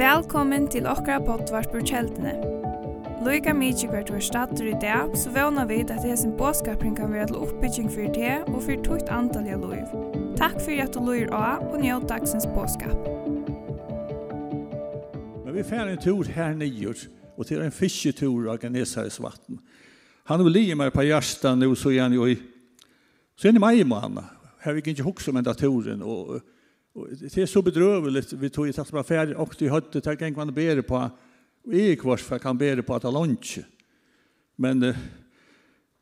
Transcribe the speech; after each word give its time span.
Velkommen 0.00 0.68
til 0.72 0.86
okra 0.88 1.18
potvart 1.24 1.68
på 1.72 1.82
kjeldene. 1.84 2.34
Loika 3.20 3.52
mykje 3.52 3.90
hvert 3.92 4.08
var 4.12 4.22
stater 4.24 4.70
i 4.70 4.76
dag, 4.80 5.12
så 5.18 5.28
vana 5.34 5.66
vid 5.68 5.90
at 5.92 6.04
hesen 6.08 6.32
båskapring 6.38 6.94
kan 6.96 7.12
være 7.12 7.26
til 7.28 7.36
oppbygging 7.36 7.90
fyrir 7.92 8.12
det 8.14 8.36
og 8.48 8.62
fyrir 8.64 8.80
tukt 8.86 9.10
antalliga 9.12 9.58
loiv. 9.60 9.90
Takk 10.40 10.56
for 10.62 10.80
at 10.80 10.94
du 10.94 11.02
loir 11.04 11.28
av 11.36 11.66
og 11.68 11.82
njød 11.82 12.06
dagsens 12.08 12.48
båskap. 12.54 12.96
Men 15.44 15.54
vi 15.58 15.66
fer 15.68 15.84
en 15.84 16.00
tur 16.00 16.24
her 16.32 16.54
nygjort, 16.56 17.08
og 17.36 17.46
til 17.46 17.60
en 17.60 17.72
fisketur 17.72 18.48
av 18.52 18.60
Ganesares 18.62 19.20
vatten. 19.20 19.60
Han 20.32 20.44
vil 20.44 20.56
lije 20.56 20.78
meg 20.78 20.92
på 20.94 21.04
hjärsta 21.04 21.54
nu 21.58 21.74
så 21.74 21.92
gjerne 21.92 22.16
jo 22.16 22.26
i. 22.30 22.38
Så 23.36 23.48
er 23.48 23.52
det 23.52 23.60
meg 23.60 23.80
i 23.80 23.84
manna. 23.84 24.30
Her 24.64 24.72
vil 24.72 24.82
jeg 24.84 24.96
ikke 24.96 25.08
huske 25.10 25.32
om 25.32 25.40
enda 25.40 25.52
turen 25.52 26.02
og 26.02 26.40
Det 26.94 27.38
är 27.38 27.46
så 27.46 27.62
bedrövligt 27.62 28.32
vi 28.32 28.50
tog 28.50 28.68
i 28.68 28.72
tatt 28.72 28.92
med 28.92 29.06
färd 29.06 29.32
och 29.32 29.54
det 29.58 29.68
hade 29.68 30.00
tagit 30.00 30.22
en 30.22 30.34
man 30.34 30.54
ber 30.54 30.82
på 30.82 31.10
och 31.64 31.74
är 31.74 31.96
kvars 31.96 32.22
för 32.22 32.38
kan 32.38 32.58
ber 32.58 32.82
på 32.82 32.94
att 32.94 33.02
ha 33.02 33.10
lunch. 33.10 33.58
Men 34.56 34.82
uh, 34.82 34.96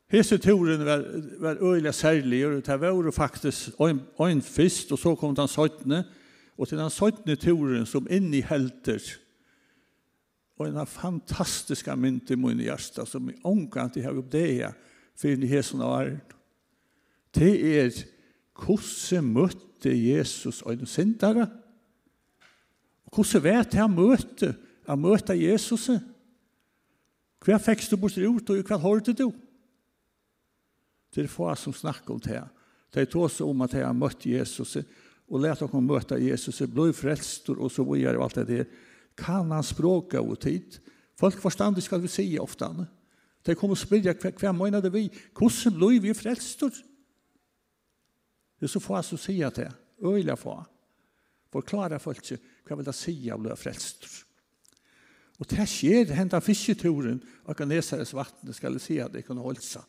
hese 0.07 0.37
turen 0.37 0.85
var, 0.85 1.05
var 1.39 1.57
øyla 1.61 1.91
særlig, 1.91 2.47
og 2.47 2.65
det 2.65 2.77
var 2.81 3.11
faktisk 3.11 3.69
en, 3.79 4.01
en 4.19 4.41
fyrst, 4.41 4.91
og 4.91 4.99
så 4.99 5.15
kom 5.15 5.35
den 5.35 5.47
17. 5.47 6.03
Og 6.57 6.67
til 6.67 6.77
den 6.77 6.89
17. 6.89 7.37
turen 7.37 7.85
som 7.85 8.07
inni 8.09 8.41
helter, 8.41 8.99
og 10.59 10.67
en 10.67 10.87
fantastiska 10.87 11.95
mynd 11.95 12.31
i 12.31 12.35
min 12.35 12.59
hjärsta 12.59 13.05
som 13.05 13.29
i 13.29 13.37
omkant 13.43 13.97
i 13.97 14.01
har 14.01 14.17
uppdeja 14.17 14.73
för 15.15 15.27
i 15.27 15.47
hesen 15.47 15.81
av 15.81 16.17
Det 17.31 17.79
är 17.79 17.93
hvordan 18.59 19.33
møtte 19.33 19.91
Jesus 19.93 20.61
en 20.67 20.85
syndere? 20.85 21.47
Og 23.07 23.15
hvordan 23.15 23.43
vet 23.43 23.73
jeg 23.73 23.81
han 23.81 23.95
møtte, 23.95 24.53
han 24.87 25.01
møtte 25.01 25.37
Jesus? 25.37 25.89
Hva 27.39 27.59
fikk 27.63 27.85
du 27.87 27.95
bort 27.97 28.17
ut, 28.17 28.49
og 28.51 28.67
hva 28.67 28.79
hørte 28.83 29.15
du? 29.15 29.29
Det 31.09 31.23
er 31.23 31.31
få 31.31 31.49
som 31.57 31.73
snakker 31.73 32.13
om 32.13 32.21
det. 32.21 32.41
Det 32.93 33.05
er 33.05 33.17
også 33.17 33.47
om 33.47 33.61
at 33.65 33.73
jeg 33.73 33.85
har 33.85 33.95
møtt 33.97 34.25
Jesus, 34.25 34.77
og 35.29 35.41
lærte 35.41 35.65
dere 35.65 35.81
møte 35.81 36.17
Jesus, 36.17 36.61
blod 36.69 36.93
frelst, 36.97 37.49
og 37.49 37.71
så 37.71 37.85
videre, 37.85 38.17
og 38.17 38.27
alt 38.27 38.41
det 38.41 38.47
der. 38.47 38.69
Kan 39.17 39.51
han 39.51 39.63
språka 39.63 40.21
og 40.21 40.39
tid? 40.39 40.79
Folk 41.19 41.39
forstand 41.41 41.75
det 41.75 41.83
skal 41.83 42.01
vi 42.01 42.07
si 42.07 42.37
ofte. 42.39 42.65
De 43.45 43.55
kommer 43.55 43.75
og 43.75 43.81
spør 43.81 44.13
hva, 44.13 44.31
hva 44.31 44.53
mener 44.55 44.81
det 44.81 44.93
vi? 44.93 45.07
Hvordan 45.35 45.75
blod 45.75 45.99
vi 46.03 46.13
frelst? 46.13 46.59
Hvordan 46.59 46.88
Det 48.59 48.67
er 48.67 48.73
så 48.73 48.81
få 48.83 49.01
som 49.01 49.17
sier 49.17 49.49
det. 49.55 49.69
Øyla 50.03 50.35
få. 50.35 50.57
Förklara 51.51 51.99
folk 51.99 52.19
ikke 52.23 52.39
hva 52.67 52.75
vil 52.77 52.85
det 52.85 52.95
si 52.95 53.15
av 53.33 53.41
løy 53.43 53.55
frelst. 53.57 54.05
Og 55.39 55.45
Och 55.45 55.47
det 55.49 55.67
skjer. 55.69 56.05
Det 56.05 56.15
händer 56.15 56.39
fisketuren. 56.39 57.23
Och 57.45 57.57
kan 57.57 57.69
lese 57.69 57.97
dess 57.97 58.13
vatten. 58.13 58.47
Det 58.47 58.63
jeg 58.63 58.81
si 58.81 58.99
att 58.99 59.13
det 59.13 59.25
kan 59.25 59.37
hållsa. 59.37 59.85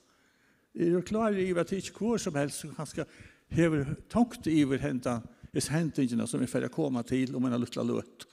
Är 0.75 0.91
du 0.91 1.03
klar 1.03 1.33
i 1.33 1.59
at 1.59 1.69
det 1.69 1.77
inte 1.77 1.93
går 1.93 2.19
som 2.19 2.35
helst. 2.35 2.61
Så 2.61 2.69
kanske 2.69 3.05
heve 3.49 3.97
tungt 4.09 4.47
i 4.47 4.65
hur 4.65 4.79
händer 4.79 5.21
is 5.53 5.69
hendingene 5.69 6.27
som 6.27 6.43
er 6.43 6.47
ferdig 6.47 6.71
å 6.71 6.75
komma 6.75 7.03
til 7.03 7.35
om 7.35 7.45
en 7.45 7.61
lutla 7.61 7.83
løt. 7.83 8.27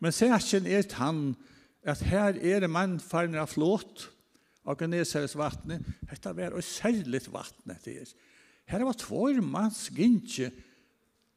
Men 0.00 0.12
særkjen 0.12 0.66
er 0.66 0.86
han 0.94 1.34
at 1.84 2.00
her 2.00 2.38
er 2.40 2.60
det 2.60 2.70
mann 2.70 2.98
farner 3.00 3.44
av 3.44 3.52
flåt 3.52 4.08
av 4.66 4.78
Gneseres 4.80 5.36
vatten. 5.36 5.84
Dette 6.10 6.32
var 6.36 6.56
jo 6.56 6.64
særlig 6.64 7.20
vattnet 7.32 7.84
til 7.84 8.00
er. 8.02 8.14
Her 8.66 8.84
var 8.84 8.96
tvår 8.98 9.40
mans 9.46 9.86
gynnsi. 9.94 10.48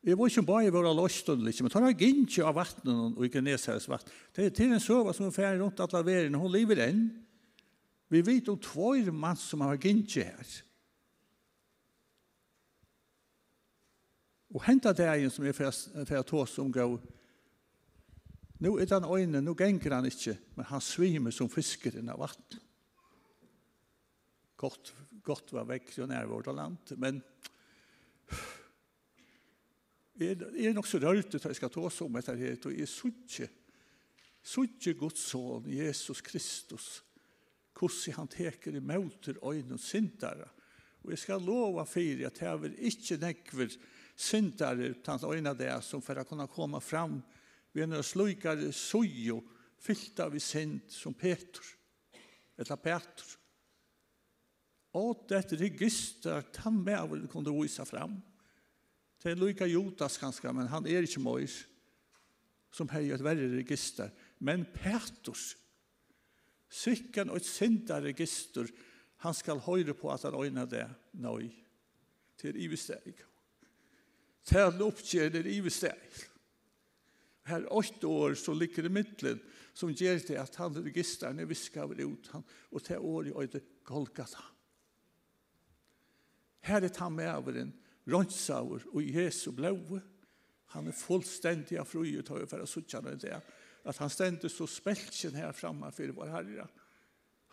Jeg 0.03 0.17
var 0.17 0.31
ikke 0.31 0.45
bare 0.47 0.72
våre 0.73 0.94
løstene, 0.95 1.44
liksom. 1.45 1.67
men 1.67 1.73
tar 1.73 1.85
jeg 1.89 1.99
gynnsi 1.99 2.41
av 2.41 2.55
vattnet 2.55 3.17
og 3.19 3.25
ikke 3.27 3.44
nesheres 3.44 3.89
vatten. 3.91 4.13
Det 4.35 4.47
er 4.47 4.55
til 4.55 4.72
en 4.73 4.81
søva 4.81 5.13
som 5.13 5.27
er 5.27 5.35
ferdig 5.35 5.61
rundt 5.61 5.81
alle 5.83 6.05
verden, 6.07 6.39
hun 6.39 6.53
lever 6.53 6.81
enn. 6.88 7.03
Vi 8.09 8.23
vet 8.25 8.50
om 8.50 8.57
tvår 8.57 9.11
mans 9.13 9.44
som 9.51 9.62
har 9.62 9.78
gynnsi 9.78 10.23
her. 10.23 10.56
Og 14.50 14.63
hentet 14.66 14.97
det 14.97 15.09
en 15.12 15.29
som 15.29 15.45
jeg 15.45 15.57
fyrir 15.59 16.25
tås 16.25 16.57
omgav, 16.63 16.97
Nå 18.59 18.73
er 18.75 18.89
den 18.91 19.06
øynene, 19.07 19.39
nå 19.41 19.53
ganger 19.56 19.94
han 19.95 20.07
ikke, 20.09 20.35
men 20.56 20.66
han 20.68 20.81
svimer 20.84 21.31
som 21.31 21.47
fiskeren 21.51 22.09
av 22.12 22.19
vatten. 22.19 22.59
Godt 24.59 24.91
gott 25.29 25.53
var 25.53 25.67
vekk 25.69 25.97
och 26.01 26.09
nær 26.09 26.25
vårt 26.25 26.50
land. 26.50 26.95
Men 26.97 27.22
är 30.19 30.56
är 30.57 30.73
nok 30.73 30.88
så 30.88 31.00
rörigt 31.00 31.35
at 31.35 31.45
jeg 31.45 31.56
skal 31.56 31.69
ta 31.69 31.81
oss 31.81 32.01
om 32.01 32.13
det 32.13 32.28
här 32.28 32.66
och 32.66 32.73
är 32.73 32.85
suttje. 32.85 33.50
Suttje 34.44 34.94
Guds 34.94 35.22
son 35.22 35.69
Jesus 35.69 36.22
Kristus. 36.22 37.03
hvordan 37.79 38.16
han 38.16 38.28
teker 38.28 38.75
i 38.75 38.79
møter 38.84 39.38
øyne 39.39 39.73
og 39.73 39.79
syndere. 39.79 40.50
Och 41.01 41.12
jag 41.12 41.19
skal 41.19 41.41
lova 41.41 41.85
för 41.85 42.25
att 42.25 42.41
jag 42.41 42.57
vil 42.57 42.75
inte 42.79 43.18
nekver 43.18 43.69
syndare 44.16 44.88
utan 44.88 45.19
øyne 45.23 45.53
det 45.53 45.81
som 45.84 46.01
for 46.01 46.19
å 46.19 46.23
kunna 46.23 46.47
komma 46.47 46.79
fram 46.79 47.22
ved 47.73 47.84
en 47.84 48.03
slukare 48.03 48.73
sujo 48.73 49.44
fyllta 49.79 50.25
av 50.25 50.39
synd 50.39 50.81
som 50.89 51.13
Petrus. 51.13 51.75
Eller 52.57 52.75
Petrus 52.75 53.38
Och 54.91 55.25
det 55.27 55.51
register 55.51 56.41
kan 56.41 56.83
med 56.83 57.00
av 57.00 57.27
kunde 57.27 57.51
visa 57.51 57.85
fram. 57.85 58.22
Det 59.22 59.31
är 59.31 59.35
lika 59.35 59.66
Jotas 59.66 60.17
ganska, 60.17 60.53
men 60.53 60.67
han 60.67 60.88
är 60.88 61.01
inte 61.01 61.19
Mois 61.19 61.66
som 62.72 62.89
har 62.89 63.01
ett 63.01 63.22
värre 63.22 63.55
register. 63.55 64.11
Men 64.38 64.66
Petrus, 64.66 65.57
sikken 66.69 67.29
och 67.29 67.38
et 67.38 67.45
synda 67.45 68.01
register, 68.01 68.67
han 69.17 69.33
skal 69.33 69.59
høyre 69.59 69.94
på 69.94 70.11
att 70.11 70.23
han 70.23 70.33
ögnar 70.33 70.66
det. 70.66 70.89
Nej, 71.11 71.66
till 72.38 72.57
ivesteg. 72.57 73.25
Till 74.44 74.81
oppgjør 74.81 75.29
det 75.29 75.51
ivesteg. 75.51 76.27
Här 77.44 77.73
åtta 77.73 78.07
år 78.07 78.33
så 78.33 78.53
ligger 78.53 78.83
det 78.83 78.89
mittlen 78.89 79.39
som 79.73 79.91
ger 79.91 80.21
det 80.27 80.38
att 80.38 80.56
han 80.56 80.83
registrar 80.83 81.33
när 81.33 81.45
vi 81.45 81.56
ska 81.56 81.94
ut 81.94 82.27
han 82.27 82.44
och 82.69 82.83
till 82.83 82.97
året 82.97 83.33
i 83.33 83.38
öde 83.39 83.59
Golgata. 83.83 84.44
Her 86.66 86.84
er 86.84 87.00
han 87.00 87.16
med 87.16 87.30
averen, 87.31 87.74
rønnsaur 88.09 88.86
og 88.94 89.03
Jesu 89.03 89.52
blåve. 89.56 90.02
Han 90.75 90.88
er 90.88 90.97
fullstendig 90.97 91.80
av 91.80 91.88
fru 91.90 92.03
og 92.03 92.44
for 92.50 92.62
å 92.62 92.70
suttje 92.70 93.02
han 93.02 93.18
det. 93.20 93.40
At 93.86 93.97
han 93.97 94.12
stender 94.12 94.52
så 94.52 94.68
speltjen 94.69 95.38
her 95.40 95.56
framme 95.56 95.92
for 95.96 96.16
vår 96.16 96.34
herre. 96.36 96.68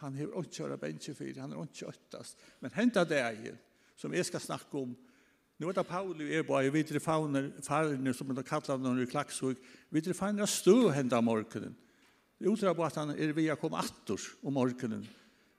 Han 0.02 0.16
har 0.18 0.32
ikke 0.42 0.66
hørt 0.66 0.80
bensje 0.80 1.14
for, 1.16 1.40
han 1.40 1.54
har 1.54 1.68
ikke 1.68 1.88
øttast. 1.88 2.42
Men 2.60 2.74
hentet 2.74 3.08
det 3.08 3.22
er 3.22 3.58
som 3.96 4.12
jeg 4.12 4.26
skal 4.28 4.42
snakke 4.44 4.82
om, 4.82 4.96
Nå 5.56 5.70
er 5.70 5.76
det 5.78 5.86
Pauli 5.88 6.26
er 6.36 6.42
bare 6.44 6.68
videre 6.68 7.00
fauner, 7.00 7.46
farne, 7.64 8.12
som 8.12 8.28
er 8.28 8.44
kallar 8.44 8.76
når 8.76 8.98
de 9.00 9.06
klaksug, 9.08 9.60
videre 9.88 10.12
fauner 10.12 10.48
stå 10.50 10.90
henda 10.92 11.22
morgenen. 11.24 11.72
Det 12.36 12.50
utra 12.52 12.74
på 12.76 12.84
at 12.84 12.98
han 13.00 13.14
er 13.14 13.32
via 13.32 13.56
kom 13.56 13.72
attor 13.78 14.20
om 14.44 14.52
morgenen, 14.52 15.06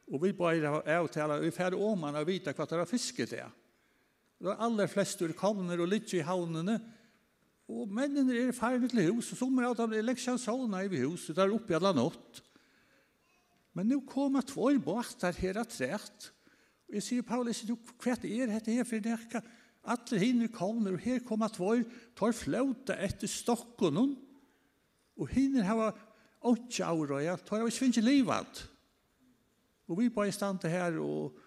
Og 0.07 0.21
vi 0.23 0.31
bare 0.35 0.81
avtaler, 0.97 1.43
vi 1.43 1.51
fer 1.51 1.75
om 1.75 1.99
man 1.99 2.15
og 2.15 2.27
vite 2.29 2.53
hva 2.55 2.67
det 2.67 2.79
er 2.79 2.89
fisket 2.89 3.33
det. 3.33 3.47
De 4.39 4.53
aller 4.53 4.87
fleste 4.87 5.27
kommer 5.35 5.81
og 5.81 5.89
litt 5.91 6.13
i 6.15 6.23
havnene, 6.23 6.77
og 7.67 7.91
mennene 7.91 8.35
er 8.39 8.55
ferdig 8.55 8.93
til 8.93 9.09
hus, 9.09 9.33
og 9.33 9.41
sommer 9.41 9.67
av 9.67 9.75
dem 9.75 9.97
er 9.97 10.05
leksjansåna 10.05 10.85
i 10.85 11.01
hus, 11.01 11.25
det 11.27 11.43
er 11.43 11.51
oppe 11.51 11.73
i 11.73 11.75
alle 11.75 11.91
nått. 11.97 12.43
Men 13.75 13.91
nå 13.91 13.99
kommer 14.07 14.45
två 14.47 14.71
båtar 14.81 15.35
her 15.37 15.59
og 15.59 15.67
trätt. 15.69 16.31
Og 16.87 16.95
jeg 16.95 17.03
sier, 17.03 17.25
Paulus, 17.27 17.65
du 17.67 17.75
kvätt 17.99 18.23
er 18.25 18.49
hette 18.49 18.71
her 18.71 18.87
for 18.87 19.03
det 19.03 19.17
kan 19.29 19.43
alla 19.87 20.19
hinner 20.19 20.49
kommer 20.51 20.95
og 20.95 21.03
her 21.03 21.19
kommer 21.23 21.51
två 21.51 21.83
tar 22.15 22.33
flöta 22.35 22.95
etter 22.95 23.27
stocken 23.27 24.15
og 25.17 25.29
hinner 25.31 25.67
hava 25.67 25.91
åtta 26.47 26.89
år 26.91 27.13
og 27.15 27.23
jeg 27.23 27.43
tar 27.47 27.63
av 27.63 27.71
svinje 27.71 28.03
livat. 28.03 28.65
Og 29.87 29.99
vi 29.99 30.09
bara 30.09 30.31
stann 30.31 30.59
till 30.59 30.99
og, 30.99 31.37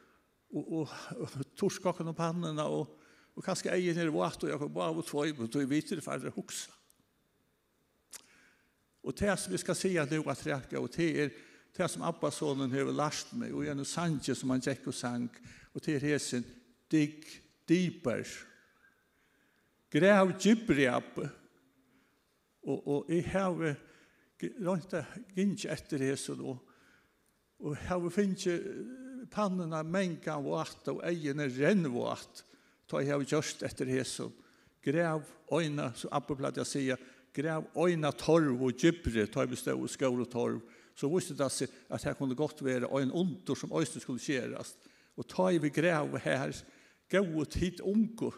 og 0.51 0.73
och 0.73 0.89
och, 1.17 1.31
och 1.37 1.57
torskaken 1.57 2.09
och 2.09 2.21
og 2.21 2.81
och 2.81 2.97
och 3.35 3.45
kanske 3.45 3.71
äger 3.71 3.95
ner 3.95 4.09
vart 4.09 4.43
och 4.43 4.51
jag 4.51 4.59
kan 4.59 4.73
bara 4.73 4.93
vara 4.93 5.03
två 5.03 5.27
i 5.27 5.33
och 5.33 5.73
vet 5.73 5.89
det 5.89 6.01
for 6.01 6.27
å 6.27 6.31
huxa. 6.31 6.71
Og 9.03 9.15
det 9.19 9.39
som 9.39 9.53
vi 9.53 9.59
skal 9.59 9.75
si 9.75 9.97
at 9.97 10.11
det 10.11 10.19
var 10.25 10.35
räcka 10.35 10.81
og 10.81 10.91
det 10.97 11.21
er 11.21 11.31
det 11.77 11.91
som 11.91 12.03
Abbasonen 12.03 12.71
har 12.71 12.91
lært 12.93 13.33
meg, 13.33 13.55
og 13.55 13.65
gjennom 13.65 13.85
sanje 13.85 14.35
som 14.35 14.51
han 14.51 14.61
gikk 14.61 14.89
og 14.91 14.95
sang, 14.95 15.29
og 15.75 15.85
det 15.85 15.95
er 15.95 16.01
hesen 16.01 16.45
dig 16.91 17.23
dyper, 17.69 18.27
grev 19.91 20.35
djupri 20.39 20.89
opp, 20.91 21.21
og, 22.63 22.89
og 22.89 23.09
jeg 23.09 23.25
har 23.31 23.77
rönt 24.61 24.91
det 24.91 25.05
gynnt 25.37 25.65
etter 25.65 26.03
hesen 26.03 26.43
så 26.43 26.59
Og 27.61 27.77
vi 27.77 28.13
finner 28.15 28.63
pannene 29.31 29.83
menga 29.85 30.39
vart 30.43 30.89
og 30.91 31.03
egene 31.07 31.49
renn 31.53 31.87
vart 31.93 32.45
ta 32.91 33.01
jeg 33.03 33.15
har 33.15 33.27
gjort 33.29 33.65
etter 33.67 33.91
Jesus. 33.95 34.33
Grev 34.83 35.23
øyne, 35.53 35.91
så 35.95 36.09
Abbe 36.11 36.35
pleide 36.39 36.63
jeg 36.63 36.71
sier, 36.71 37.03
grev 37.37 37.69
torv 38.19 38.63
og 38.63 38.73
gybre, 38.75 39.27
ta 39.27 39.45
jeg 39.45 39.53
bestå 39.53 39.77
og 39.77 39.91
skål 39.91 40.25
og 40.25 40.31
torv. 40.31 40.61
Så 40.97 41.09
visste 41.09 41.37
det 41.37 41.51
seg 41.53 41.69
at 41.89 42.05
her 42.05 42.17
kunne 42.19 42.35
godt 42.35 42.65
være 42.65 42.89
øyne 42.91 43.15
ontor 43.15 43.55
som 43.55 43.73
øyne 43.73 44.01
skulle 44.01 44.21
skjeres. 44.21 44.75
Og 45.17 45.29
ta 45.29 45.51
jeg 45.53 45.63
vi 45.63 45.71
grev 45.71 46.19
her, 46.19 46.55
gå 47.11 47.45
hit 47.55 47.81
unko, 47.81 48.33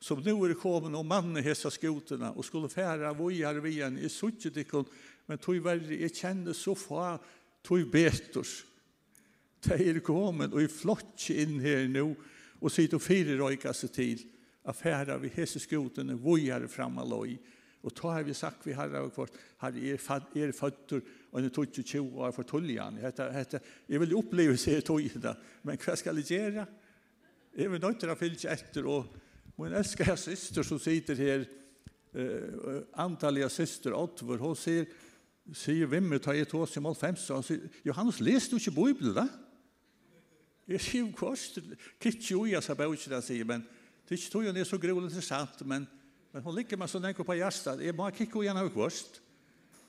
som 0.00 0.18
nu 0.24 0.34
er 0.44 0.56
kommet 0.58 0.96
og 0.98 1.06
mannen 1.06 1.42
hessa 1.44 1.70
skotene, 1.70 2.32
og 2.34 2.44
skulle 2.44 2.70
fære 2.72 3.14
vojer 3.14 3.60
vi 3.62 3.76
igjen 3.76 3.98
i 3.98 4.08
suttjetikken, 4.10 4.88
men 5.28 5.38
tog 5.38 5.60
verre, 5.62 5.94
jeg 5.94 6.14
kjenner 6.16 6.56
så 6.56 6.74
far, 6.74 7.20
tog 7.62 7.90
betur. 7.90 8.46
Det 9.62 9.78
er 9.78 10.00
kommet 10.02 10.54
og 10.54 10.62
i 10.64 10.70
flott 10.70 11.28
inn 11.30 11.60
her 11.62 11.86
nå, 11.90 12.08
og 12.62 12.70
sitter 12.70 12.98
og 12.98 13.04
fire 13.04 13.38
røyka 13.38 13.72
seg 13.74 13.92
til, 13.94 14.22
affæra 14.66 15.16
vi 15.22 15.30
hese 15.34 15.60
skotene, 15.62 16.18
vojare 16.18 16.68
fram 16.70 17.00
loj, 17.06 17.36
og 17.82 17.94
ta 17.98 18.12
har 18.14 18.26
vi 18.26 18.34
sagt 18.34 18.66
vi 18.66 18.72
har 18.72 18.92
och 18.94 19.14
kvart, 19.14 19.34
herre 19.58 19.78
er, 19.78 19.98
er 20.34 20.52
føtter, 20.52 21.00
og 21.32 21.42
nu 21.42 21.48
tog 21.48 21.66
ju 21.72 21.82
tjo 21.82 22.06
och 22.06 22.28
er 22.28 22.32
for 22.32 22.42
tullian. 22.42 22.96
Hette, 22.96 23.30
hette, 23.32 23.60
jeg 23.88 24.00
vil 24.00 24.14
oppleve 24.14 24.56
seg 24.56 24.84
togene, 24.84 25.34
men 25.62 25.78
hva 25.78 25.96
skal 25.96 26.16
jeg 26.16 26.26
gjøre? 26.26 26.66
Jeg 27.58 27.70
vil 27.70 27.82
nøytere 27.82 28.16
fylke 28.16 28.50
etter, 28.50 28.86
og 28.86 29.10
min 29.58 29.74
elskede 29.74 30.16
syster 30.16 30.62
som 30.62 30.78
sitter 30.78 31.18
her, 31.18 31.44
uh, 32.14 32.82
antalliga 33.02 33.48
syster 33.50 33.96
Otvor, 33.98 34.38
hon 34.38 34.56
sier, 34.56 34.86
sier 35.50 35.88
vimmer, 35.90 36.20
tar 36.22 36.38
i 36.38 36.44
tås 36.48 36.74
til 36.74 36.84
mål 36.84 36.94
5, 36.98 37.18
så 37.18 37.38
han 37.38 37.46
sier, 37.46 37.64
Johannes, 37.86 38.20
les 38.22 38.46
du 38.48 38.56
ikke 38.58 38.74
Bibelen, 38.76 39.16
da? 39.16 39.26
Jeg 40.70 40.80
sier, 40.84 41.08
kost, 41.18 41.58
kitt 42.00 42.30
jo 42.30 42.44
i, 42.46 42.54
jeg 42.54 42.62
sa 42.62 42.76
bare 42.78 42.94
ikke 42.94 43.10
det, 43.10 43.24
sier, 43.26 43.48
men 43.48 43.64
det 44.06 44.14
er 44.14 44.20
ikke 44.20 44.32
tog 44.32 44.46
han 44.46 44.60
er 44.60 44.68
så 44.68 44.78
grov 44.78 45.02
interessant, 45.02 45.66
men, 45.66 45.88
men 46.32 46.46
hun 46.46 46.56
liker 46.56 46.78
meg 46.78 46.90
så 46.90 47.02
enkel 47.02 47.26
på 47.26 47.36
hjertet, 47.38 47.82
jeg 47.82 47.96
må 47.98 48.08
kikke 48.14 48.38
jo 48.38 48.46
igjen 48.46 48.62
av 48.62 48.70
kost. 48.74 49.20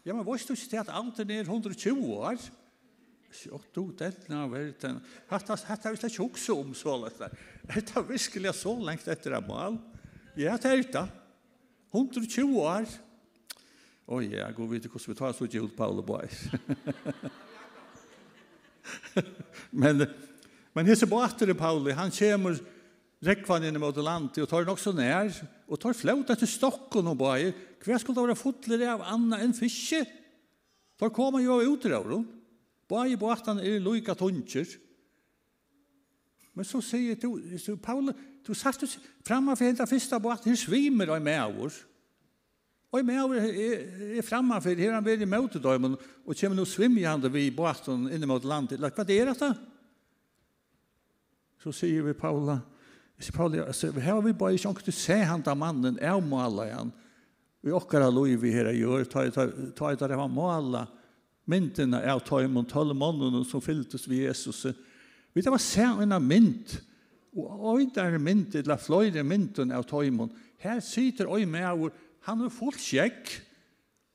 Ja, 0.03 0.11
men 0.11 0.25
visst 0.27 0.49
du 0.49 0.57
ikke 0.57 0.73
til 0.73 0.81
at 0.81 0.91
alt 0.91 1.21
er 1.23 1.45
120 1.45 2.03
år? 2.17 2.41
Så 3.33 3.57
du, 3.73 3.87
den 3.97 4.35
har 4.35 4.49
vært 4.51 4.83
den. 4.83 4.99
Hatt 5.31 5.47
har 5.49 5.57
vi 5.93 5.97
slett 5.97 6.19
ikke 6.19 6.53
om 6.53 6.73
så 6.77 6.93
lett 7.01 7.17
der. 7.17 7.31
Det 7.65 7.95
er 7.95 8.05
virkelig 8.05 8.53
så 8.59 8.75
lengt 8.77 9.07
etter 9.09 9.39
en 9.39 9.47
mål. 9.47 9.79
Ja, 10.37 10.57
det 10.61 10.69
er 10.69 10.83
det. 10.93 11.05
120 11.93 12.59
år. 12.61 12.85
Å 14.03 14.19
ja, 14.25 14.49
gå 14.51 14.67
vet 14.67 14.89
hvordan 14.89 15.13
vi 15.13 15.17
tar 15.17 15.35
så 15.35 15.47
ikke 15.47 15.63
ut 15.63 15.75
Paul 15.77 16.01
og 16.01 16.07
Bois. 16.07 16.39
men, 19.81 20.03
men 20.75 20.89
hese 20.91 21.07
båter 21.07 21.53
i 21.53 21.55
Pauli, 21.57 21.95
han 21.95 22.11
kommer 22.11 22.59
rekvann 23.23 23.63
inn 23.63 23.79
mot 23.79 23.95
landet 24.03 24.41
og 24.43 24.49
tar 24.51 24.67
nok 24.67 24.81
så 24.81 24.91
nær, 24.95 25.31
og 25.71 25.79
tar 25.79 25.95
flauta 25.95 26.35
til 26.35 26.51
stokken 26.51 27.07
og 27.13 27.19
bare, 27.21 27.53
hva 27.83 27.99
skulle 27.99 28.19
det 28.19 28.27
være 28.27 28.39
fotler 28.39 28.83
av 28.91 29.05
anna 29.13 29.39
enn 29.43 29.55
fiske? 29.55 30.03
Tar 30.99 31.11
kommer 31.15 31.43
jo 31.43 31.61
ut 31.63 31.87
av 31.87 32.07
dem. 32.09 32.27
Bare 32.91 33.17
båtene 33.19 33.63
er 33.63 33.79
loika 33.83 34.15
tunger. 34.19 34.67
Men 36.53 36.67
så 36.67 36.83
sier 36.85 37.17
du, 37.17 37.77
Paul, 37.81 38.11
du 38.45 38.53
satt 38.53 38.83
du 38.83 38.87
framme 39.25 39.55
for 39.55 39.65
hentet 39.65 39.89
fyrsta 39.89 40.19
båten, 40.21 40.51
her 40.51 40.59
svimer 40.59 41.15
av 41.15 41.23
med 41.23 41.63
oss. 41.65 41.79
Og 42.93 42.99
jeg 42.99 43.07
med 43.07 43.37
er, 43.41 44.17
er 44.19 44.25
fremme 44.25 44.59
for 44.61 44.77
her 44.77 44.93
han 44.93 45.05
blir 45.05 45.21
i 45.25 45.27
møtedøymen, 45.29 45.95
og 45.97 46.37
kommer 46.37 46.59
nå 46.59 46.65
svimjande 46.69 47.31
vi 47.33 47.47
i 47.47 47.53
båten 47.55 48.05
inn 48.13 48.27
mot 48.29 48.45
landet. 48.45 48.77
Like, 48.77 48.93
hva 48.93 49.07
er 49.09 49.31
dette? 49.31 49.49
Så 51.63 51.73
sier 51.73 52.05
vi 52.05 52.13
Paula, 52.13 52.59
jeg 53.17 53.25
sier 53.25 53.37
Paula, 53.37 53.65
altså, 53.65 53.89
her 53.97 54.11
har 54.11 54.21
vi 54.21 54.35
bare 54.37 54.59
ikke 54.59 54.69
ångte 54.69 54.93
se 54.93 55.17
han 55.25 55.41
da 55.41 55.55
mannen, 55.57 55.97
jeg 55.97 56.27
maler 56.27 56.75
han. 56.75 56.93
Vi 57.63 57.73
åkker 57.73 58.05
av 58.05 58.13
lov 58.13 58.29
vi 58.43 58.51
her 58.53 58.69
gjør, 58.75 59.07
ta 59.09 59.89
i 59.89 59.97
det 59.97 60.19
han 60.19 60.35
maler 60.35 60.91
myndene 61.49 61.99
av 62.07 62.21
tøymen, 62.23 62.67
tolv 62.69 62.95
månene 62.95 63.43
som 63.47 63.61
fylltes 63.63 64.07
ved 64.07 64.27
Jesus. 64.27 64.65
Vi 65.33 65.41
det 65.41 65.51
var 65.51 65.61
særlig 65.61 66.19
mynd, 66.21 66.77
og 67.33 67.79
øyder 67.81 68.19
mynd, 68.21 68.55
eller 68.55 68.79
fløyre 68.79 69.23
mynden 69.25 69.73
av 69.73 69.87
tøymen. 69.89 70.31
Her 70.61 70.79
sitter 70.79 71.31
øy 71.31 71.45
med 71.49 71.65
over, 71.71 71.95
Han 72.27 72.45
er 72.45 72.53
fullt 72.53 72.81
skjegg, 72.81 73.33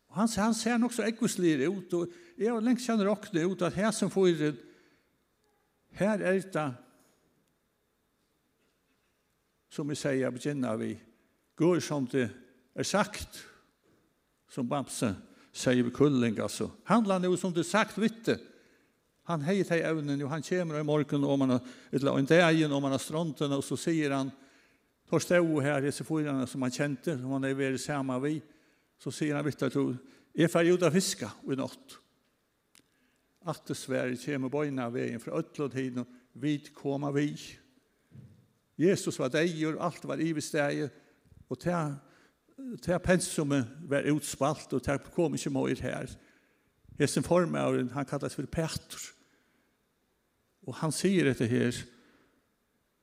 Og 0.08 0.16
han, 0.16 0.28
han 0.40 0.54
ser 0.56 0.78
nok 0.80 0.94
så 0.96 1.04
ekkusligere 1.04 1.68
ut. 1.68 1.92
Og 1.92 2.12
jeg 2.40 2.52
har 2.52 2.64
lengst 2.64 2.88
kjenner 2.88 3.10
åkne 3.12 3.44
ut 3.44 3.62
at 3.66 3.76
her 3.76 3.90
som 3.92 4.10
får 4.12 4.54
her 5.98 6.22
er 6.22 6.38
det 6.38 6.68
som 9.68 9.88
jeg 9.90 10.00
sier, 10.00 10.20
jeg 10.22 10.34
begynner 10.34 10.78
vi 10.80 10.92
går 11.58 11.80
som 11.84 12.06
det 12.08 12.28
er 12.78 12.86
sagt 12.86 13.40
som 14.48 14.68
Bamse 14.68 15.10
sier 15.52 15.82
vi 15.84 15.92
kulling 15.92 16.38
altså. 16.40 16.70
Handlar 16.88 17.18
nu 17.20 17.34
som 17.36 17.52
det 17.52 17.66
sagt 17.66 17.98
vitte. 17.98 18.38
Han 19.28 19.42
hejer 19.44 19.66
til 19.68 19.84
evnen 19.84 20.22
og 20.22 20.30
han 20.30 20.42
kommer 20.42 20.80
i 20.80 20.86
morgen 20.86 21.24
och 21.24 21.38
man 21.38 21.50
har, 21.50 21.60
eller 21.92 22.18
en 22.18 22.24
dag, 22.24 22.72
om 22.72 22.82
man 22.82 22.92
har 22.92 22.98
stronten 22.98 23.52
og 23.52 23.64
så 23.64 23.76
sier 23.76 24.14
han 24.14 24.30
Då 25.10 25.20
stod 25.20 25.62
här 25.62 25.84
i 25.84 25.92
sefyrarna 25.92 26.46
som 26.46 26.62
han 26.62 26.70
kände, 26.70 27.18
som 27.18 27.30
han 27.30 27.44
är 27.44 27.54
väldigt 27.54 27.80
samma 27.80 28.18
vid. 28.18 28.42
Så 28.98 29.12
säger 29.12 29.34
han 29.34 29.44
vitt 29.44 29.62
att 29.62 29.74
jag 30.32 30.52
får 30.52 30.62
ut 30.62 30.82
av 30.82 30.90
fiska 30.90 31.32
i 31.52 31.56
natt. 31.56 31.98
Att 33.44 33.66
det 33.66 33.74
Sverige 33.74 34.16
kommer 34.16 34.48
bojna 34.48 34.90
vägen 34.90 35.20
från 35.20 35.38
ötlådhiden 35.38 35.98
och 35.98 36.06
vid 36.32 36.74
komma 36.74 37.12
vi. 37.12 37.36
Jesus 38.76 39.18
var 39.18 39.28
dejer, 39.28 39.76
allt 39.76 40.04
var 40.04 40.20
ivestejer. 40.20 40.90
Och 41.48 41.58
det 41.62 42.86
här 42.86 42.98
pensumet 42.98 43.66
var 43.78 44.02
utspalt 44.02 44.72
och 44.72 44.80
det 44.80 44.90
här 44.90 44.98
kom 44.98 45.32
inte 45.32 45.50
mer 45.50 45.82
här. 45.82 46.10
Hesen 46.98 47.22
formar, 47.22 47.88
han 47.92 48.04
kallas 48.04 48.34
för 48.34 48.46
Petrus. 48.46 49.12
Och 50.60 50.74
han 50.74 50.92
säger 50.92 51.34
det 51.34 51.46
här, 51.46 51.74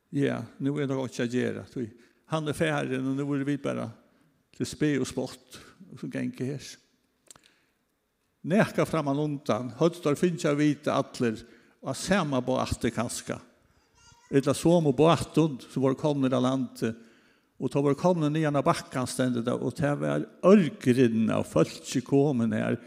ja, 0.10 0.44
nu 0.58 0.70
er 0.82 0.88
det 0.88 0.96
också 0.96 1.24
att 1.24 1.32
det. 1.32 1.90
Han 2.26 2.48
är 2.48 2.54
färden 2.54 3.08
och 3.08 3.16
nå 3.16 3.36
er 3.36 3.44
vi 3.44 3.58
bara 3.58 3.92
till 4.58 4.66
spe 4.66 5.00
och 5.00 5.08
spott 5.08 5.60
og 5.92 6.00
så 6.00 6.08
ganger 6.08 6.46
her. 6.46 6.62
Neka 8.42 8.86
fram 8.86 8.86
framman 8.86 9.20
undan, 9.20 9.70
hötstar 9.78 10.16
finns 10.16 10.44
jag 10.44 10.56
vita 10.56 10.94
attler 10.94 11.38
och 11.82 11.98
samma 11.98 12.42
på 12.42 12.58
atter 12.58 12.90
kanska. 12.90 13.40
Eller 14.32 14.54
som 14.54 14.88
och 14.88 14.98
på 14.98 15.10
attund 15.10 15.62
så 15.70 15.80
var 15.80 15.94
kommet 15.94 16.34
av 16.34 16.42
landet 16.42 16.96
och 17.58 17.72
ta 17.72 17.82
var 17.82 17.94
kommet 17.94 18.34
kommande 18.34 18.58
av 18.58 18.64
backan 18.64 19.08
stendet, 19.08 19.48
och 19.48 19.74
det 19.78 19.96
var 19.96 20.26
örgrinna 20.44 21.38
och 21.38 21.48
följt 21.48 21.94
her, 21.94 22.02
kommen 22.02 22.52
här. 22.52 22.80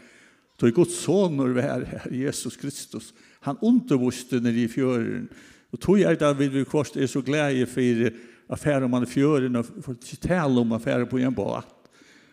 godt 0.59 0.91
sånn 0.91 1.37
når 1.37 1.53
vi 1.55 1.61
er 1.61 1.85
här, 1.85 2.11
Jesus 2.11 2.57
Kristus. 2.57 3.13
Han 3.41 3.57
undervoste 3.61 4.39
ner 4.39 4.51
i 4.51 4.67
fjøren, 4.67 5.29
Og 5.69 5.81
tog 5.81 6.01
er 6.01 6.17
det 6.17 6.33
vid 6.39 6.53
vi 6.53 6.65
kvart 6.65 6.97
er 6.97 7.09
så 7.09 7.21
glæde 7.21 7.67
for 7.69 8.09
affære 8.49 8.85
om 8.85 8.91
man 8.91 9.05
er 9.05 9.11
fjøren 9.11 9.59
og 9.59 9.67
for 9.85 9.93
å 9.93 10.19
tale 10.23 10.61
om 10.61 10.73
affære 10.73 11.05
på 11.09 11.21
en 11.21 11.35
båt. 11.35 11.75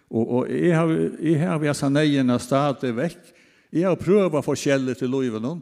Og, 0.09 0.25
og 0.25 0.50
jeg 0.50 0.76
har, 0.76 0.93
jeg 1.21 1.40
har 1.43 1.59
vi 1.61 1.73
sa 1.75 1.90
neien 1.93 2.31
av 2.31 2.40
stadig 2.40 2.95
vekk. 2.97 3.33
Jeg 3.75 3.88
har 3.88 3.99
prøvd 4.00 4.38
forskjellig 4.47 4.95
til 4.97 5.11
loven. 5.12 5.61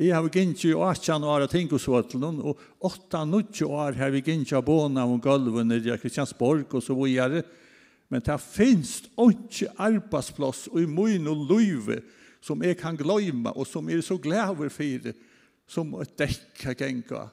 Jeg 0.00 0.14
har 0.14 0.28
gint 0.32 0.62
i 0.64 0.70
18 0.72 1.26
år 1.26 1.44
av 1.44 1.50
tinkosvåtlen, 1.50 2.38
og 2.40 2.60
8-9 2.86 3.66
år 3.66 3.98
har 3.98 4.12
vi 4.14 4.22
gint 4.24 4.52
av 4.56 4.62
båna 4.64 5.04
om 5.04 5.18
gulven 5.20 5.68
nere 5.68 5.96
i 5.96 6.00
Kristiansborg 6.00 6.70
og 6.78 6.84
så 6.84 6.96
videre. 6.96 7.42
Men 8.10 8.22
det 8.24 8.38
finnes 8.42 8.94
ikke 9.10 9.68
arbeidsplass 9.76 10.68
og 10.70 10.80
i 10.80 10.88
min 10.88 11.28
og 11.30 11.44
løyve 11.50 12.00
som 12.42 12.62
jeg 12.64 12.78
kan 12.80 12.96
gløyme 12.96 13.52
og 13.52 13.68
som 13.68 13.86
jeg 13.90 14.00
er 14.00 14.06
så 14.06 14.16
glad 14.18 14.56
for 14.56 15.12
som 15.70 15.92
et 16.02 16.16
dekk 16.18 16.64
har 16.66 16.78
genga, 16.78 17.26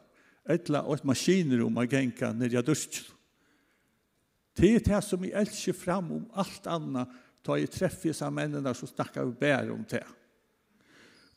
etla 0.47 0.83
og 0.85 0.99
et 0.99 1.07
maskinrum 1.09 1.79
har 1.81 1.89
genga 1.89 2.31
nere 2.37 2.61
av 2.61 2.67
dursken. 2.67 3.13
Det 4.57 4.69
er 4.73 4.85
det 4.85 5.01
som 5.05 5.25
jeg 5.25 5.35
elsker 5.37 5.75
fram 5.77 6.11
om 6.15 6.23
alt 6.37 6.69
annet, 6.69 7.17
da 7.45 7.57
jeg 7.59 7.71
treffer 7.71 8.15
seg 8.15 8.33
mennene 8.33 8.73
som 8.75 8.89
snakker 8.89 9.27
vi 9.27 9.35
bare 9.41 9.69
om 9.73 9.83
det. 9.89 10.03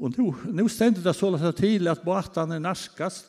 Og 0.01 0.17
nu, 0.17 0.31
nu 0.57 0.65
stender 0.73 1.05
det 1.05 1.13
så 1.17 1.29
lett 1.33 1.59
til 1.61 1.91
at 1.91 2.01
båten 2.05 2.57
er 2.57 2.63
narskast, 2.65 3.29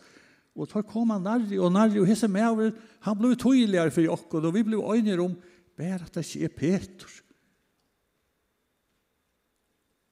og 0.55 0.67
tar 0.67 0.83
kom 0.87 1.11
han 1.13 1.23
nærri 1.23 1.59
og 1.59 1.71
nærri, 1.71 1.99
og 1.99 2.07
hese 2.07 2.27
med, 2.31 2.47
over, 2.47 2.71
han 3.03 3.19
ble 3.19 3.35
tøyligere 3.39 3.91
for 3.91 4.15
oss, 4.15 4.25
og 4.35 4.53
vi 4.55 4.63
ble 4.67 4.79
øyne 4.79 5.19
om, 5.23 5.35
bare 5.79 5.99
at 6.03 6.15
det 6.15 6.25
ikke 6.27 6.47
er 6.47 6.55
Peter. 6.55 7.11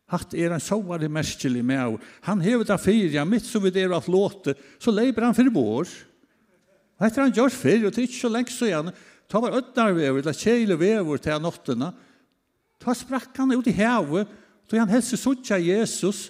Hatt 0.09 0.33
er 0.33 0.53
en 0.55 0.63
såare 0.63 1.09
merskelig 1.11 1.61
med 1.65 1.79
av. 1.79 1.97
Han 2.25 2.41
hever 2.41 2.65
det 2.65 2.79
fyrja, 2.81 3.25
mitt 3.29 3.45
som 3.45 3.61
vi 3.61 3.71
der 3.73 3.93
at 3.93 4.09
låte, 4.09 4.55
så 4.81 4.93
leiber 4.93 5.27
han 5.27 5.37
fyrir 5.37 5.53
vår. 5.53 5.89
Hette 6.99 7.21
han 7.21 7.33
gjør 7.35 7.53
fyr, 7.53 7.85
og 7.85 7.93
det 7.93 8.01
er 8.01 8.07
ikke 8.09 8.23
så 8.23 8.31
lenge 8.33 8.53
så 8.53 8.67
igjen. 8.67 8.91
Ta 9.29 9.41
var 9.43 9.55
ødnarvever, 9.59 10.23
eller 10.23 10.35
kjele 10.35 10.77
vever 10.79 11.21
til 11.21 11.41
nottena. 11.43 11.91
Ta 12.81 12.95
sprakk 12.97 13.37
han 13.37 13.53
ut 13.53 13.69
i 13.69 13.75
hevet, 13.77 14.31
så 14.69 14.79
han 14.81 14.91
helse 14.91 15.17
suttja 15.19 15.59
Jesus, 15.61 16.29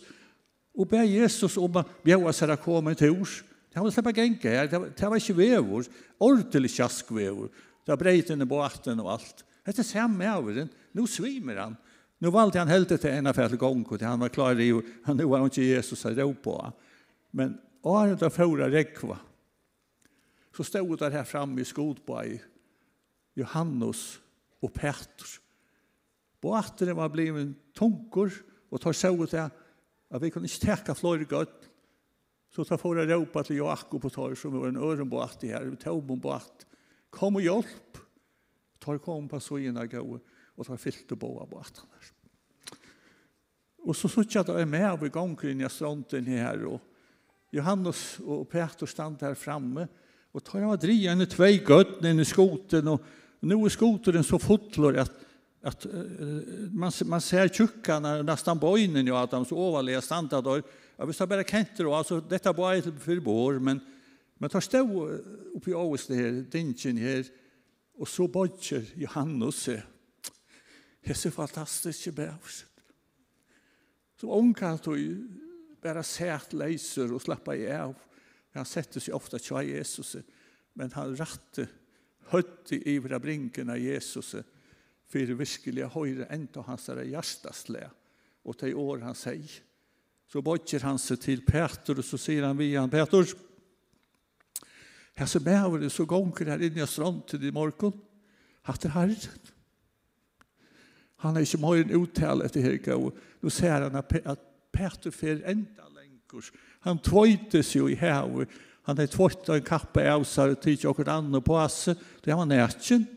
og 0.75 0.87
be 0.91 1.01
Jesus 1.07 1.57
om 1.59 1.79
at 1.79 1.89
bjøa 2.05 2.33
seg 2.35 2.53
å 2.53 2.59
komme 2.61 2.93
til 2.99 3.15
oss. 3.19 3.39
Det 3.69 3.81
var 3.81 3.93
slippe 3.93 4.13
genka 4.17 4.51
her, 4.51 4.67
det 4.67 5.07
var 5.07 5.17
ikke 5.19 5.37
vevor. 5.37 5.87
ordentlig 6.19 6.71
kjask 6.75 7.11
vevor. 7.11 7.47
Det 7.85 7.93
var 7.93 7.99
breit 8.01 8.29
inne 8.29 8.47
på 8.47 8.59
atten 8.63 8.99
og 8.99 9.11
alt. 9.15 9.43
Hette 9.65 9.85
samme 9.85 10.27
averen, 10.27 10.69
nå 10.93 11.05
svimer 11.07 11.61
han. 11.63 11.77
Nu 12.21 12.29
valde 12.29 12.59
han 12.59 12.67
helt 12.67 13.01
till 13.01 13.09
en 13.09 13.33
för 13.33 13.43
att 13.43 13.51
gång 13.51 13.83
och 13.83 14.01
han 14.01 14.19
var 14.19 14.29
klar 14.29 14.59
i 14.59 14.81
han 15.03 15.17
nu 15.17 15.23
var 15.25 15.43
inte 15.43 15.61
Jesus 15.61 16.05
att 16.05 16.17
ro 16.17 16.35
på. 16.35 16.73
Men 17.31 17.57
året 17.81 18.19
då 18.19 18.29
förra 18.29 18.69
räckva 18.69 19.19
så 20.57 20.63
stod 20.63 20.99
det 20.99 21.09
här 21.09 21.23
framme 21.23 21.61
i 21.61 21.65
Skodberg 21.65 22.41
Johannes 23.33 24.19
och 24.59 24.73
Petrus. 24.73 25.39
Båten 26.41 26.95
var 26.95 27.09
blivit 27.09 27.73
tunkor 27.73 28.31
och 28.69 28.81
tar 28.81 28.93
så 28.93 29.23
ut 29.23 29.33
att 29.33 30.21
vi 30.21 30.31
kunde 30.31 30.49
inte 30.49 30.65
täcka 30.65 30.95
gott. 31.29 31.69
Så 32.55 32.65
tar 32.65 32.77
förra 32.77 33.05
ropa 33.05 33.43
till 33.43 33.57
Jakob 33.57 34.05
och 34.05 34.13
tar 34.13 34.35
som 34.35 34.59
var 34.59 34.67
en 34.67 34.77
öronbåt 34.77 35.43
här, 35.43 35.61
en 35.61 35.77
tombåt. 35.77 36.65
Kom 37.09 37.35
och 37.35 37.41
hjälp. 37.41 37.97
Tar 38.79 38.97
kom 38.97 39.29
på 39.29 39.39
sågena 39.39 39.85
gått 39.85 40.21
og 40.59 40.67
tar 40.67 40.79
fyllt 40.81 41.15
og 41.15 41.19
boa 41.21 41.45
på 41.47 41.61
at 41.63 41.83
Og 43.87 43.95
så 43.95 44.09
sutt 44.11 44.33
jeg 44.35 44.43
at 44.43 44.51
jeg 44.51 44.65
er 44.65 44.69
med 44.69 44.83
av 44.83 45.05
i 45.05 45.09
gongen 45.09 45.63
i 45.63 45.69
stronten 45.71 46.27
her, 46.27 46.65
og 46.67 46.81
Johannes 47.55 48.19
og 48.19 48.43
Peter 48.51 48.85
stand 48.85 49.23
her 49.23 49.37
framme, 49.39 49.87
og 50.33 50.43
tar 50.43 50.59
jeg 50.59 50.69
av 50.69 50.81
drien 50.81 51.23
i 51.23 51.29
tvei 51.29 51.55
gøtten 51.65 52.09
inn 52.11 52.19
i 52.21 52.27
skoten, 52.27 52.91
og 52.91 52.99
nu 53.41 53.63
er 53.63 53.73
skoten 53.73 54.23
så 54.23 54.37
fotler 54.41 54.99
at, 55.05 55.15
at 55.63 55.87
uh, 55.87 56.67
man, 56.75 56.91
man 57.07 57.23
ser 57.23 57.47
tjuckarna 57.47 58.21
nästan 58.21 58.59
på 58.59 58.77
ögonen 58.77 59.07
ju 59.07 59.15
att 59.15 59.31
de 59.31 59.45
så 59.45 59.69
överliga 59.69 60.01
standard 60.01 60.47
och 60.47 60.61
jag 60.97 61.07
visst 61.07 61.29
bara 61.29 61.43
kent 61.43 61.77
då 61.77 61.93
alltså 61.93 62.21
detta 62.21 62.53
var 62.53 62.73
ett 62.73 62.85
för 62.99 63.19
bor 63.19 63.59
men 63.59 63.79
men 64.37 64.49
tar 64.49 64.59
stå 64.59 65.07
upp 65.55 65.67
i 65.67 65.73
Ås 65.73 66.07
det 66.07 66.15
här 66.15 66.45
dinchen 66.51 66.97
här 66.97 67.25
och 67.97 68.07
så 68.07 68.27
bodger 68.27 68.85
Johannes 68.95 69.69
hese 71.05 71.31
fantastiske 71.31 72.11
bævset. 72.15 72.67
Som 74.19 74.33
omkant 74.35 74.87
og 74.91 74.99
bare 75.81 76.03
sært 76.03 76.53
leiser 76.57 77.11
og 77.15 77.23
slappa 77.23 77.55
i 77.55 77.67
av. 77.71 77.95
Han 78.57 78.67
sette 78.67 78.99
seg 78.99 79.15
ofta 79.15 79.39
tja 79.39 79.61
Jesus, 79.63 80.17
men 80.75 80.91
han 80.95 81.15
ratte 81.15 81.67
høtti 82.33 82.81
i 82.91 82.97
vra 83.01 83.19
brinken 83.21 83.71
av 83.71 83.79
Jesus 83.79 84.35
fyrir 85.09 85.37
virkelig 85.39 85.87
høyre 85.95 86.27
enda 86.33 86.63
hans 86.67 86.89
er 86.91 87.01
hjertasle 87.07 87.87
og 88.45 88.57
til 88.59 88.77
år 88.77 89.05
han 89.07 89.17
sier. 89.17 89.59
Så 90.29 90.43
bodger 90.45 90.83
han 90.85 90.99
seg 91.01 91.21
til 91.23 91.41
Peter 91.45 91.97
og 91.97 92.05
så 92.05 92.19
sier 92.21 92.45
han 92.45 92.59
via 92.59 92.83
han, 92.83 92.91
Peter, 92.93 93.25
hese 95.17 95.41
bævret 95.41 95.89
så 95.93 96.05
gonger 96.09 96.53
her 96.53 96.67
inne 96.67 96.85
i 96.85 96.89
strand 96.89 97.23
til 97.31 97.47
i 97.49 97.53
morgen, 97.55 97.95
hatt 98.67 98.85
det 98.85 98.93
herren. 98.93 99.49
Han 101.23 101.35
er 101.35 101.43
ikke 101.43 101.61
mer 101.61 101.81
en 101.83 101.95
uttale 101.99 102.47
etter 102.47 102.63
her. 102.63 102.95
og 102.95 103.13
nå 103.41 103.49
ser 103.49 103.87
han 103.87 103.95
at 103.95 104.39
Peter 104.71 105.11
fer 105.11 105.41
enda 105.45 105.87
lenger. 105.95 106.51
Han 106.87 106.99
tvøytes 106.99 107.75
jo 107.75 107.87
i 107.87 107.97
havet. 107.99 108.47
Han 108.87 108.97
har 108.97 109.09
av 109.49 109.55
en 109.55 109.63
kappe 109.63 110.01
av 110.09 110.23
seg 110.25 110.55
og 110.55 110.61
tidsi 110.63 110.87
okkur 110.87 111.09
andre 111.09 111.41
på 111.41 111.57
asse. 111.59 111.95
Det 112.25 112.35
var 112.35 112.45
nærkjen. 112.45 113.07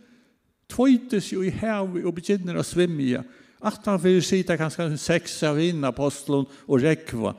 Tvøytes 0.69 1.33
jo 1.33 1.43
i 1.43 1.51
havet 1.51 2.05
og 2.05 2.15
begynner 2.15 2.59
å 2.59 2.67
svimja. 2.67 3.23
At 3.63 3.87
han 3.87 4.01
fyrir 4.03 4.25
sida 4.27 4.57
kanskje 4.59 4.91
seks 4.99 5.39
av 5.47 5.61
innapostelen 5.63 6.49
og 6.67 6.83
rekva. 6.83 7.37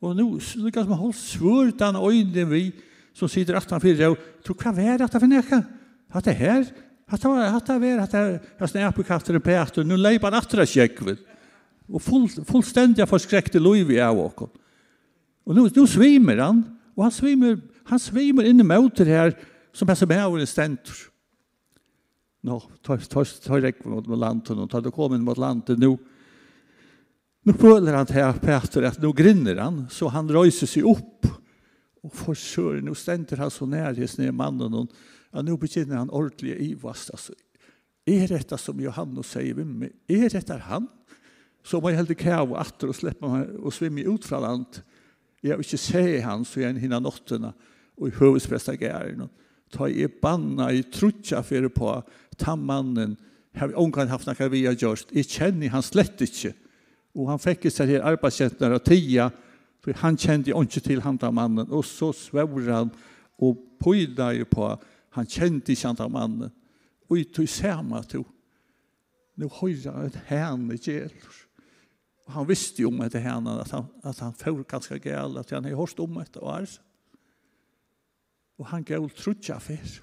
Og 0.00 0.16
nå, 0.16 0.26
nå 0.40 0.72
kan 0.72 0.88
man 0.88 1.00
holde 1.00 1.18
svurt 1.18 1.82
han 1.84 1.98
øyne 2.00 2.46
vi 2.48 2.70
som 3.16 3.28
sitter 3.28 3.56
at 3.56 3.70
han 3.70 3.80
fyrir. 3.80 4.16
Tror 4.44 4.56
hva 4.60 4.72
er 4.80 5.04
at 5.04 5.12
han 5.12 5.22
fyrir 5.22 5.36
nekka? 5.36 5.62
At 6.16 6.24
det 6.24 6.36
her, 6.40 6.64
Hatta 7.08 7.28
var 7.28 7.46
hatta 7.46 7.78
var 7.78 7.98
hatta 7.98 8.38
hatta 8.58 8.80
är 8.80 8.90
på 8.90 9.02
kastar 9.02 9.38
på 9.38 9.50
efter 9.50 9.84
nu 9.84 9.96
leip 9.96 10.24
efter 10.24 10.38
atra 10.38 10.64
jag 10.74 11.16
Och 11.88 12.02
full 12.02 12.28
fullständiga 12.28 13.06
förskräckte 13.06 13.58
loiv 13.58 13.90
i 13.90 13.98
är 13.98 14.18
och. 14.18 14.42
Och 15.44 15.54
nu 15.54 15.70
nu 15.74 15.86
svimmer 15.86 16.36
han 16.36 16.78
och 16.94 17.02
han 17.02 17.12
svimmer 17.12 17.60
han 17.84 17.98
svimmer 17.98 18.42
in 18.42 18.60
i 18.60 18.62
motor 18.62 19.04
här 19.04 19.38
som 19.72 19.88
er 19.88 19.92
over 19.92 20.06
bävre 20.06 20.46
stentor. 20.46 20.96
Nå, 22.42 22.60
tar 22.82 22.98
tar 22.98 23.24
tar 23.24 23.58
jag 23.58 23.86
mot 23.86 24.18
lanten 24.18 24.58
och 24.58 24.70
tar 24.70 24.80
det 24.80 24.90
kommer 24.90 25.18
mot 25.18 25.38
lanten 25.38 25.80
nu. 25.80 25.98
Nu 27.42 27.52
føler 27.52 27.94
han 27.94 28.06
til 28.06 28.40
Peter 28.42 28.82
at 28.82 28.98
nå 28.98 29.12
grinner 29.12 29.60
han, 29.62 29.84
så 29.90 30.08
han 30.08 30.26
røyser 30.26 30.66
seg 30.66 30.86
opp. 30.86 31.28
Og 32.02 32.10
for 32.10 32.34
søren, 32.34 32.84
nå 32.84 32.94
stenter 32.94 33.38
han 33.38 33.50
så 33.50 33.66
nær 33.66 33.94
hos 33.94 34.16
nye 34.18 34.32
mannen, 34.34 34.74
og 34.74 34.88
Ja, 35.32 35.42
nu 35.42 35.56
begynner 35.56 36.00
han 36.00 36.10
ordentlig 36.10 36.56
i 36.62 36.74
vast. 36.80 37.10
Altså, 37.14 37.34
er 38.06 38.28
dette 38.30 38.58
som 38.60 38.80
Johannes 38.80 39.32
sier 39.34 39.56
ved 39.58 39.66
meg? 39.66 39.94
Er 40.08 40.28
dette 40.32 40.58
han? 40.68 40.86
Så 41.66 41.80
må 41.82 41.90
jeg 41.90 41.98
helde 41.98 42.18
kæve 42.18 42.58
atter 42.60 42.92
og 42.92 42.94
slippe 42.94 43.26
meg 43.26 43.50
og 43.58 43.74
svimme 43.74 44.06
ut 44.06 44.26
fra 44.26 44.38
land. 44.42 44.82
Jeg 45.42 45.58
vil 45.58 45.66
ikke 45.66 45.82
se 45.82 46.04
han, 46.22 46.44
så 46.46 46.62
jeg 46.62 46.78
hinner 46.78 47.02
nåttene 47.02 47.52
og 47.96 48.08
i 48.08 48.14
høvespresta 48.18 48.76
gæren. 48.78 49.26
Ta 49.72 49.88
i 49.90 50.06
banna 50.06 50.70
i 50.70 50.84
trutja 50.92 51.42
fyrir 51.42 51.72
på 51.74 51.90
tammannen. 52.38 53.16
har 53.56 53.72
omgang 53.74 54.08
haft 54.08 54.26
nakka 54.26 54.48
vi 54.48 54.66
har 54.66 54.74
gjort. 54.74 55.08
Jeg 55.12 55.24
kjenner 55.24 55.72
han 55.72 55.82
slett 55.82 56.20
ikke. 56.20 56.52
Og 57.16 57.30
han 57.30 57.40
fikk 57.40 57.70
seg 57.72 57.88
her 57.88 58.04
arbeidskjentene 58.04 58.76
av 58.76 58.82
tida, 58.84 59.30
for 59.80 59.96
han 60.02 60.18
kjente 60.20 60.52
ikke 60.52 60.82
til 60.84 61.00
han 61.00 61.18
mannen. 61.32 61.70
Og 61.70 61.84
så 61.84 62.12
svævde 62.12 62.72
han 62.72 62.90
og 63.38 63.56
pøyde 63.80 64.44
på 64.44 64.76
Han 65.16 65.28
kjente 65.28 65.72
ikke 65.72 65.90
andre 65.92 66.08
mannen. 66.12 66.54
Og 67.08 67.20
jeg 67.20 67.32
tog 67.34 67.48
samme 67.48 68.02
to. 68.10 68.22
Nå 69.36 69.48
høyre 69.60 69.92
han 69.92 70.08
et 70.08 70.18
herne 70.30 70.78
gjelder. 70.80 71.42
Og 72.26 72.34
han 72.34 72.48
visste 72.48 72.82
jo 72.82 72.90
om 72.90 73.04
etter 73.04 73.22
herne 73.22 73.60
at 73.62 73.72
han, 73.74 73.86
at 74.02 74.20
han 74.24 74.34
får 74.34 74.64
ganske 74.68 74.98
gæl, 75.04 75.38
at 75.38 75.52
han 75.54 75.68
har 75.68 75.78
hørt 75.78 76.00
om 76.02 76.18
etter 76.22 76.42
og 76.42 76.56
er. 76.56 76.76
Og 78.58 78.70
han 78.72 78.86
gav 78.88 79.06
trutja 79.14 79.60
fyr. 79.62 80.00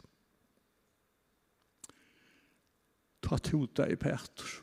Ta 3.23 3.39
tuta 3.39 3.87
i 3.89 3.97
Petter. 3.99 4.59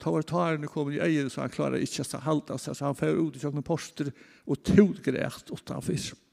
Ta 0.00 0.12
var 0.12 0.24
tarene 0.24 0.68
kom 0.70 0.88
i 0.92 1.00
eier, 1.02 1.28
så 1.28 1.42
han 1.44 1.52
klarer 1.52 1.82
ikke 1.82 2.06
å 2.06 2.22
halda 2.24 2.56
seg, 2.58 2.76
så 2.76 2.88
han 2.88 2.96
får 2.96 3.18
ut 3.18 3.36
i 3.36 3.42
kjøkken 3.42 3.66
poster 3.66 4.12
og 4.46 4.62
tog 4.64 4.96
greit 5.04 5.50
utenfor. 5.50 6.12
Og 6.14 6.29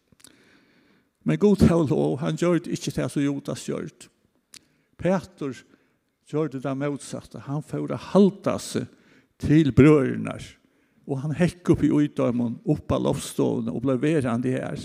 Men 1.27 1.39
god 1.43 1.63
hell 1.67 1.83
lov, 1.89 2.21
han 2.21 2.37
gjør 2.39 2.61
det 2.63 2.77
ikke 2.77 2.93
til 2.95 3.09
som 3.11 3.23
Jodas 3.25 3.65
gjør 3.67 3.89
det. 3.89 4.07
Peter 4.97 5.57
gjør 6.31 6.53
det 6.53 6.61
det 6.63 6.75
motsatte. 6.79 7.41
Han 7.43 7.65
får 7.65 7.89
det 7.91 7.99
halta 8.13 8.55
seg 8.63 8.87
til 9.43 9.73
brødrene. 9.75 10.37
Og 11.07 11.19
han 11.23 11.35
hekk 11.35 11.73
opp 11.73 11.83
i 11.83 11.91
utdømmen, 11.91 12.57
opp 12.67 12.95
av 12.95 13.03
lovstående 13.03 13.75
og 13.75 13.83
ble 13.83 13.97
verande 13.99 14.55
her. 14.55 14.79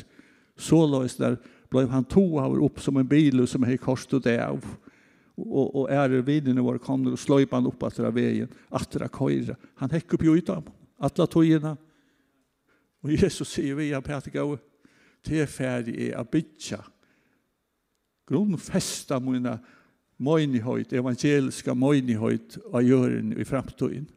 Så 0.59 0.83
løs 0.87 1.15
der 1.21 1.39
ble 1.73 1.87
han 1.91 2.07
to 2.11 2.25
av 2.43 2.59
opp 2.59 2.83
som 2.83 2.99
en 2.99 3.09
bil 3.09 3.47
som 3.49 3.63
hei 3.67 3.79
korset 3.81 4.19
og 4.19 4.27
det 4.27 4.37
av. 4.43 4.67
Og, 5.39 5.65
og 5.65 5.95
ære 5.95 6.25
vinnene 6.27 6.63
våre 6.63 6.83
kom 6.83 7.07
og 7.09 7.19
sløyp 7.19 7.55
han 7.55 7.71
opp 7.71 7.87
etter 7.87 8.11
veien, 8.15 8.51
etter 8.75 9.07
køyre. 9.15 9.57
Han 9.81 9.95
hekk 9.95 10.19
opp 10.19 10.27
i 10.27 10.35
utdømmen, 10.35 10.75
alle 11.07 11.31
togene. 11.31 11.77
Og 13.03 13.15
Jesus 13.15 13.55
sier 13.55 13.79
vi, 13.79 13.93
han 13.95 14.05
Peter 14.05 14.35
gav, 14.35 14.59
til 15.27 15.47
ferdig 15.51 16.09
er 16.09 16.19
å 16.21 16.27
bytja. 16.29 16.81
Grunnfesta 18.29 19.19
mine 19.23 19.59
møynihøyt, 20.23 20.95
evangeliska 20.95 21.75
møynihøyt 21.75 22.59
av 22.73 22.85
jøren 22.87 23.33
i 23.35 23.47
framtiden. 23.47 24.09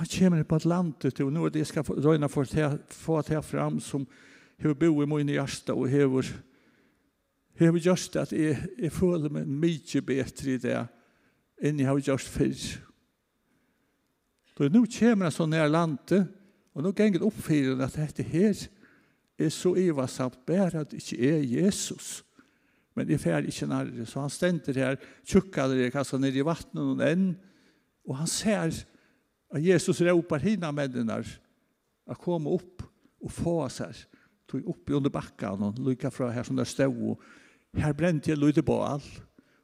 Han 0.00 0.08
kommer 0.08 0.44
på 0.48 0.56
Atlantet, 0.56 1.20
og 1.20 1.32
nå 1.32 1.44
er 1.44 1.52
det 1.52 1.64
jeg 1.64 1.72
skal 1.72 1.98
røyne 2.00 2.28
for 2.32 2.46
å 2.46 2.70
få 2.94 3.20
det 3.28 3.42
fram 3.44 3.80
som 3.84 4.06
har 4.60 4.76
bo 4.76 5.02
i 5.02 5.08
mine 5.08 5.34
hjerte 5.34 5.76
og 5.76 5.90
hever 5.92 6.28
har 7.66 7.76
gjort 7.76 8.16
at 8.16 8.32
jeg, 8.32 8.56
jeg 8.78 8.92
føler 8.92 9.32
meg 9.32 9.48
mye 9.48 10.02
bedre 10.06 10.54
i 10.54 10.60
det 10.60 10.78
enn 11.60 11.80
jeg 11.80 11.88
har 11.90 12.00
gjort 12.00 12.28
før. 12.32 12.62
Da 14.56 14.68
nå 14.72 14.84
kommer 14.88 15.28
jeg 15.28 15.36
så 15.36 15.46
nær 15.48 15.68
landet, 15.68 16.28
Og 16.74 16.84
nå 16.84 16.92
ganger 16.94 17.24
opp 17.26 17.38
for 17.42 17.82
at 17.84 17.96
dette 17.98 18.26
her 18.26 18.54
er 19.40 19.52
så 19.52 19.72
ivarsamt 19.80 20.38
bare 20.46 20.82
at 20.82 20.92
det 20.92 21.00
ikke 21.02 21.30
er 21.30 21.46
Jesus. 21.62 22.20
Men 22.94 23.08
det 23.08 23.20
fer 23.22 23.46
ikke 23.46 23.66
nærmere. 23.66 24.06
Så 24.06 24.20
han 24.20 24.30
stender 24.30 24.76
her, 24.76 24.96
tjukker 25.24 25.72
det, 25.72 25.92
kastet 25.94 26.20
ned 26.20 26.36
i 26.36 26.44
vattnet 26.46 26.82
og 26.84 27.02
enn. 27.06 27.32
Og 28.08 28.16
han 28.18 28.30
ser 28.30 28.68
at 29.50 29.64
Jesus 29.64 30.02
råper 30.04 30.42
hina 30.44 30.70
mennene 30.74 31.20
å 32.10 32.16
komme 32.18 32.52
opp 32.54 32.84
og 33.20 33.32
få 33.34 33.56
seg. 33.72 33.96
Tog 34.50 34.66
opp 34.72 34.94
under 34.98 35.12
bakken 35.14 35.66
og 35.68 35.82
lykke 35.82 36.10
fra 36.12 36.30
her 36.34 36.46
som 36.46 36.58
det 36.58 36.68
stod. 36.70 37.18
Her 37.78 37.94
brente 37.94 38.32
jeg 38.32 38.40
lydde 38.40 38.64
på 38.66 38.78
all. 38.82 39.04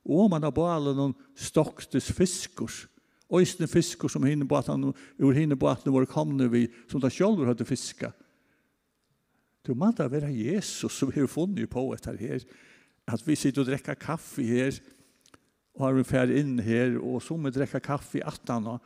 Og 0.06 0.30
man 0.30 0.46
har 0.46 0.54
på 0.54 0.66
alle 0.70 0.94
noen 0.94 1.16
stoktes 1.34 2.12
fiskers 2.14 2.84
Øysene 3.32 3.66
fisker 3.66 4.08
som 4.08 4.24
hinne 4.24 4.46
han 4.66 4.92
ur 5.18 5.32
hinne 5.32 5.56
han 5.58 5.92
var 5.92 6.06
kommet 6.06 6.52
vi, 6.52 6.68
som 6.88 7.00
da 7.00 7.08
selv 7.10 7.44
hadde 7.46 7.64
fiska. 7.64 8.12
Du 9.66 9.74
må 9.74 9.90
da 9.90 10.06
være 10.06 10.30
Jesus 10.30 10.92
som 10.92 11.10
vi 11.10 11.20
har 11.20 11.26
funnet 11.26 11.70
på 11.70 11.92
etter 11.94 12.16
her, 12.16 12.44
at 13.06 13.22
vi 13.26 13.34
sitter 13.34 13.62
og 13.62 13.66
drekker 13.66 13.94
kaffe 13.94 14.42
her, 14.42 14.78
og 15.74 15.86
har 15.86 15.98
en 15.98 16.04
ferd 16.04 16.30
inn 16.30 16.58
her, 16.62 16.98
og 17.02 17.20
som 17.22 17.42
vi 17.44 17.50
drekker 17.50 17.82
kaffe 17.82 18.20
i 18.20 18.22
18 18.22 18.78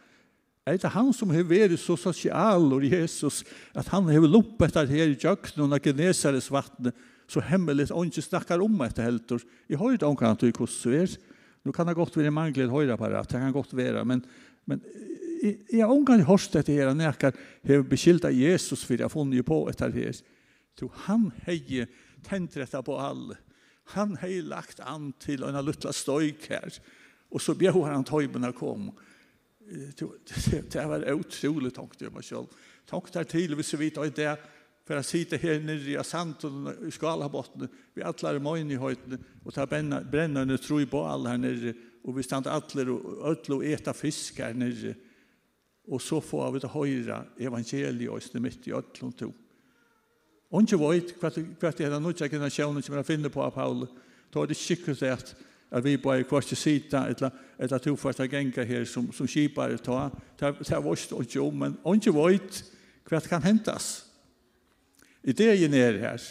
Er 0.67 0.77
det 0.77 0.93
han 0.93 1.13
som 1.13 1.31
har 1.31 1.45
vært 1.45 1.79
så 1.81 1.97
sosial, 1.97 2.73
og 2.73 2.85
Jesus, 2.85 3.45
at 3.75 3.89
han 3.89 4.09
har 4.09 4.27
loppet 4.27 4.69
etter 4.71 4.87
her 4.87 5.13
i 5.13 5.19
jøkken 5.21 5.73
og 5.73 5.83
genesares 5.83 6.51
vattnet, 6.51 6.95
så 7.31 7.41
hemmelig 7.41 7.93
og 7.93 8.09
ikke 8.09 8.23
snakker 8.23 8.63
om 8.63 8.81
etter 8.83 9.07
helter. 9.07 9.39
Jeg 9.69 9.79
har 9.79 9.93
ikke 9.93 10.07
omkring 10.07 10.39
til 10.39 10.53
hvordan 10.53 10.93
det 10.93 11.03
er, 11.03 11.17
Nu 11.63 11.73
kan 11.73 11.87
det 11.87 11.95
gott 11.95 12.17
vara 12.17 12.31
höra 12.71 12.97
på 12.97 13.09
det 13.09 13.25
kan 13.29 13.53
gott 13.53 13.73
vara, 13.73 14.05
men, 14.05 14.27
men 14.65 14.81
jag 15.69 15.91
omgår 15.91 16.17
i 16.17 16.23
hörstet 16.23 16.67
det 16.67 16.73
här 16.73 16.95
när 16.95 17.05
jag 17.05 17.77
har 17.77 17.83
beskyllt 17.83 18.33
Jesus 18.33 18.85
för 18.85 19.01
jag 19.01 19.13
funnit 19.13 19.47
på 19.47 19.69
ett 19.69 19.81
här. 19.81 20.13
Så 20.79 20.91
han 20.95 21.31
hejer 21.43 21.87
tändrätta 22.23 22.83
på 22.83 22.99
all. 22.99 23.37
Han 23.85 24.17
har 24.17 24.43
lagt 24.43 24.81
an 24.81 25.13
till 25.13 25.43
en 25.43 25.65
lilla 25.65 25.93
stöjk 25.93 26.51
här. 26.51 26.73
Och 27.29 27.43
så 27.43 27.55
bjöd 27.55 27.75
han 27.75 28.05
tojberna 28.05 28.53
kom. 28.53 28.93
Det 30.71 30.87
var 30.87 31.13
otroligt 31.13 31.75
tungt 31.75 32.03
i 32.03 32.11
mig 32.11 32.23
själv. 32.23 32.47
Tungt 32.91 33.13
där 33.13 33.25
till, 33.25 33.55
vi 33.55 33.63
så 33.63 33.77
vitt 33.77 33.97
och 33.97 34.07
det 34.07 34.39
för 34.91 34.97
att 34.97 35.07
sitta 35.07 35.37
här 35.37 35.61
nere 35.61 36.01
i 36.01 36.05
Santon 36.05 36.89
i 36.89 36.91
Skalabotten 36.91 37.69
vi 37.95 38.03
alla 38.03 38.31
är 38.31 38.39
mojn 38.39 38.71
i 38.71 38.77
höjden 38.77 39.25
och 39.45 39.55
ta 39.55 39.67
bränna, 39.67 40.01
bränna 40.01 40.59
tro 40.59 40.87
på 40.87 41.05
alla 41.05 41.31
här 41.31 41.39
nere 41.39 41.75
och 42.05 42.19
vi 42.19 42.23
stannar 42.23 42.51
alla 42.51 42.93
och 42.93 43.31
ödla 43.31 43.57
och 43.57 43.65
äta 43.65 43.93
fisk 43.93 44.39
här 44.39 44.55
nere 44.55 44.95
och 45.87 46.03
så 46.03 46.21
får 46.21 46.53
vi 46.53 46.61
ta 46.61 46.69
höra 46.69 47.25
evangeliet 47.39 48.35
i 48.35 48.41
mitt 48.41 48.69
i 48.69 48.73
ödlund 48.73 49.19
tog 49.19 49.35
Og 50.51 50.63
ikke 50.63 50.79
vet 50.79 51.15
hva 51.61 51.71
det 51.71 51.87
er 51.87 51.99
nødt 52.01 52.17
til 52.17 52.31
generasjonen 52.31 52.83
som 52.83 52.99
er 52.99 53.07
finner 53.07 53.31
på 53.31 53.43
av 53.43 53.55
Paul. 53.55 53.87
Da 54.35 54.43
er 54.43 54.47
det 54.47 54.57
sikkert 54.57 55.03
at, 55.03 55.37
at 55.71 55.85
vi 55.85 55.97
bare 55.97 56.25
kvart 56.25 56.45
til 56.45 56.57
sida, 56.57 57.07
eller, 57.07 57.31
eller 57.59 57.79
to 57.79 57.97
for 57.97 58.11
at 58.11 58.31
genga 58.31 58.65
her 58.65 58.85
som, 58.85 59.13
som 59.13 59.27
skipare 59.27 59.79
ta. 59.79 60.11
Det 60.41 60.73
er 60.73 60.83
vårt 60.83 61.13
ikke 61.23 61.41
om, 61.41 61.55
men 61.55 61.79
ikke 61.95 62.15
vet 62.15 62.65
hva 63.07 63.21
det 63.21 63.31
kan 63.31 63.47
hentes. 63.47 64.10
Ideen 65.25 65.75
er 65.75 65.99
her. 66.01 66.23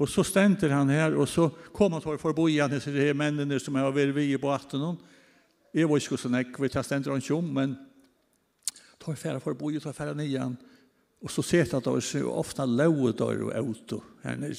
Og 0.00 0.08
så 0.08 0.24
stender 0.24 0.72
han 0.72 0.88
her, 0.88 1.14
og 1.14 1.28
så 1.28 1.48
kommer 1.72 2.00
han 2.00 2.18
forbi 2.18 2.36
bojan 2.36 2.72
til 2.80 2.94
de 2.96 3.12
mennene 3.14 3.58
som 3.60 3.76
har 3.76 3.92
vært 3.92 4.14
vi 4.16 4.32
på 4.40 4.50
18. 4.50 4.96
Jeg 5.72 5.88
var 5.88 6.00
ikke 6.00 6.18
sånn, 6.20 6.38
jeg 6.40 6.52
vet, 6.56 6.76
jeg 6.78 6.88
stender 6.88 7.12
han 7.12 7.22
ikke 7.22 7.36
om, 7.36 7.50
men 7.58 7.74
tar 9.02 9.18
færre 9.18 9.54
bojan 9.58 9.84
tar 9.84 9.96
færre 9.96 10.16
nian, 10.16 10.56
og 11.22 11.30
så 11.30 11.44
ser 11.44 11.68
han 11.70 11.84
det 11.84 11.92
er 11.92 12.26
ofte 12.26 12.66
lauer 12.66 13.14
der 13.14 13.44
og 13.46 13.52
auto 13.54 14.00
her 14.24 14.40
nere, 14.40 14.56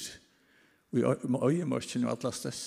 og 0.93 0.99
i 0.99 1.57
øyemørkene 1.57 2.07
og 2.07 2.13
atlastes. 2.13 2.61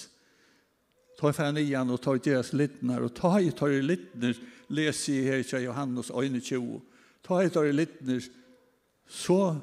Ta 1.17 1.31
færre 1.33 1.55
nian 1.57 1.91
og 1.91 2.03
tar 2.03 2.19
deres 2.21 2.53
littner, 2.53 3.07
og 3.07 3.15
ta 3.17 3.39
i 3.41 3.55
tar 3.57 3.73
i 3.73 3.81
littner, 3.81 4.37
leser 4.69 5.15
jeg 5.15 5.31
her 5.31 5.61
i 5.63 5.65
Johannes 5.65 6.11
øyne 6.11 6.43
20. 6.43 6.83
Ta 7.25 7.41
i 7.41 7.53
tar 7.53 7.71
i 7.71 7.73
littnar, 7.73 8.27
så 9.09 9.57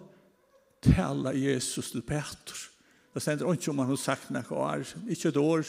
talar 0.84 1.38
Jesus 1.38 1.92
til 1.92 2.02
Petrus. 2.02 2.70
Det 3.14 3.22
stender 3.22 3.54
ikke 3.54 3.72
om 3.72 3.82
han 3.84 3.92
har 3.92 4.02
sagt 4.02 4.32
noe 4.34 4.58
år, 4.58 4.84
ikke 5.08 5.30
et 5.30 5.38
år, 5.38 5.64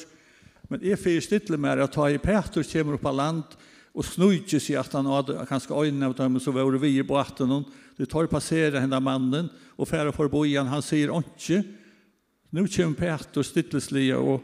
men 0.71 0.85
jeg 0.85 0.99
fyrir 0.99 1.25
stille 1.25 1.59
mer 1.61 1.83
at 1.85 1.93
ta 1.93 2.09
i 2.09 2.21
Petrus 2.23 2.71
kommer 2.73 2.97
opp 2.97 3.09
av 3.11 3.19
land 3.19 3.57
og 3.95 4.07
snudger 4.09 4.63
seg 4.63 4.79
at 4.81 4.95
han 4.97 5.07
hadde 5.07 5.45
kanskje 5.47 5.77
øynene 5.77 6.09
av 6.09 6.17
dem, 6.19 6.41
så 6.41 6.55
var 6.55 6.79
vi 6.83 6.97
i 6.99 7.07
båten, 7.07 7.53
det 7.99 8.09
tar 8.11 8.27
passere 8.27 8.81
henne 8.83 8.99
mannen, 8.99 9.51
og 9.77 9.89
færre 9.91 10.15
forbojen, 10.15 10.71
han 10.71 10.83
sier 10.83 11.13
ikke, 11.15 11.61
nu 12.55 12.65
kommer 12.67 12.99
Petrus 12.99 13.53
stilleslige, 13.53 14.17
og, 14.17 14.43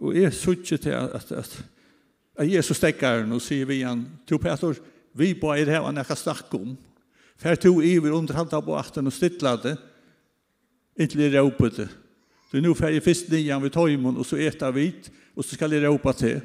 og 0.00 0.16
jeg 0.16 0.34
suttet 0.34 0.82
til 0.84 0.96
at, 0.96 1.32
at, 1.32 1.56
at 2.36 2.52
Jesus 2.52 2.76
stekker 2.76 3.22
henne 3.22 3.38
og 3.38 3.44
sier 3.44 3.68
vi 3.68 3.80
han, 3.84 4.04
til 4.28 4.40
Petrus, 4.42 4.82
vi 5.16 5.32
bare 5.38 5.62
er 5.62 5.72
her, 5.72 5.86
han 5.86 5.96
er 5.96 6.04
ikke 6.04 6.18
snakk 6.20 6.52
om, 6.58 6.74
Fær 7.36 7.58
to 7.60 7.74
iver 7.84 8.14
under 8.16 8.34
handa 8.34 8.60
på 8.64 8.76
achten 8.78 9.06
og 9.06 9.12
stittlade, 9.12 9.76
inntil 10.96 11.26
jeg 11.26 11.36
råpet 11.36 11.82
det. 11.82 11.88
Så 12.50 12.62
nå 12.62 12.72
fær 12.78 12.94
jeg 12.94 13.04
fyrst 13.04 13.30
nian 13.32 13.62
ved 13.62 13.74
tøymon, 13.74 14.16
og 14.16 14.26
så 14.26 14.38
etar 14.40 14.72
vi 14.72 14.88
hit, 14.88 15.10
og 15.36 15.44
så 15.44 15.58
skal 15.58 15.74
jeg 15.74 15.84
råpa 15.84 16.14
til. 16.16 16.40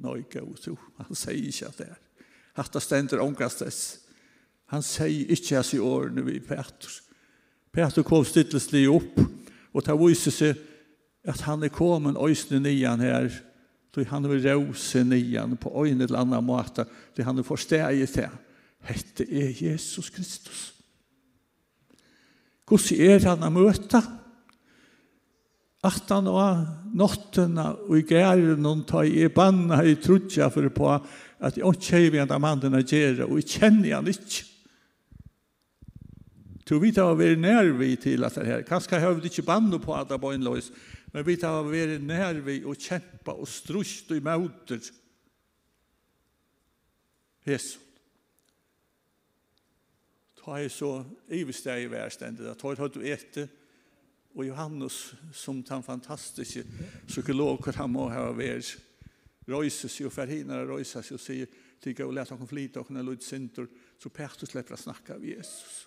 Nei, 0.00 0.20
god 0.32 0.56
så 0.60 0.74
han 0.98 1.16
sier 1.16 1.48
ikke 1.48 1.68
at 1.68 1.78
det 1.80 1.86
er. 1.88 2.00
Hatta 2.58 2.80
stender 2.82 3.22
ångastes. 3.22 3.80
Han 4.72 4.84
sier 4.84 5.30
ikke 5.32 5.58
hans 5.58 5.72
i 5.76 5.80
årene 5.82 6.24
vi 6.26 6.40
Petrus. 6.44 7.00
Petrus 7.72 8.06
kom 8.06 8.26
stittelslig 8.26 8.86
opp, 8.90 9.20
og 9.72 9.86
det 9.86 9.96
viser 10.00 10.34
seg 10.34 10.60
at 11.28 11.44
han 11.46 11.62
er 11.62 11.72
kommet 11.72 12.18
øyne 12.18 12.60
nian 12.64 13.00
her, 13.04 13.30
så 13.94 14.04
han 14.08 14.28
vil 14.30 14.44
råse 14.44 15.04
nian 15.04 15.56
på 15.60 15.72
øyne 15.84 16.04
eller 16.04 16.22
annan 16.22 16.46
måte, 16.46 16.86
så 17.16 17.26
han 17.26 17.38
er 17.38 17.46
forsteget 17.46 18.16
til. 18.16 18.30
Hette 18.88 19.26
er 19.26 19.52
Jesus 19.54 20.10
Kristus. 20.10 20.70
Hvordan 22.70 23.00
er 23.02 23.24
han 23.26 23.44
å 23.44 23.50
møte? 23.52 24.00
At 25.80 26.12
han 26.12 26.28
var 26.28 26.60
nåttene 26.92 27.66
og 27.88 27.96
i 27.96 28.04
gæren 28.04 28.68
og 28.68 28.84
ta 28.88 29.02
i 29.04 29.26
banna 29.32 29.80
i 29.82 29.96
trudja 29.96 30.50
for 30.52 30.68
på 30.76 30.92
at 31.40 31.56
jeg 31.56 31.64
ikke 31.64 32.00
er 32.04 32.14
ved 32.14 32.34
mannen 32.38 32.76
å 32.76 32.84
gjøre, 32.84 33.26
og 33.26 33.40
jeg 33.40 33.48
kjenner 33.56 33.96
han 33.96 34.10
ikke. 34.12 34.44
Så 36.70 36.78
vi 36.78 36.92
tar 36.94 37.10
å 37.10 37.18
være 37.18 37.34
nærvi 37.40 37.96
til 37.98 38.22
at 38.22 38.36
det 38.38 38.46
her. 38.46 38.60
Kanskje 38.62 39.00
har 39.02 39.16
vi 39.16 39.26
ikke 39.26 39.42
bannet 39.48 39.82
på 39.82 39.94
at 39.96 40.12
det 40.12 40.20
var 40.22 40.36
en 40.36 40.44
løs, 40.46 40.68
men 41.10 41.26
vi 41.26 41.34
tar 41.40 41.64
å 41.64 41.66
være 41.66 41.98
nærvi 41.98 42.60
og 42.62 42.78
kjempe 42.78 43.34
og 43.34 43.48
strust 43.50 44.12
og 44.12 44.20
i 44.20 44.22
møter. 44.22 44.84
Jesus 47.48 47.89
ta 50.50 50.58
jeg 50.58 50.72
så 50.74 51.04
ivesteg 51.30 51.84
i 51.84 51.90
værstendet, 51.90 52.48
at 52.50 52.62
jeg 52.64 52.78
hadde 52.80 53.06
etter, 53.06 53.50
og 54.34 54.46
Johannes 54.46 55.14
som 55.34 55.62
den 55.62 55.82
fantastiske 55.82 56.64
psykolog 57.06 57.62
han 57.74 57.90
må 57.90 58.08
ha 58.10 58.30
vært, 58.34 58.76
røyser 59.50 59.90
seg 59.90 60.08
og 60.08 60.14
forhindrer 60.14 60.66
røyser 60.66 61.06
seg 61.06 61.18
og 61.18 61.22
sier, 61.22 61.58
tycker 61.80 62.04
och 62.04 62.12
lete 62.12 62.34
honom 62.34 62.48
flyte 62.48 62.80
og 62.80 62.86
kunna 62.86 63.02
låta 63.02 63.24
sinter, 63.24 63.66
så 63.98 64.10
Petrus 64.12 64.50
slipper 64.50 64.76
å 64.76 64.78
snakke 64.78 65.14
av 65.14 65.24
Jesus. 65.24 65.86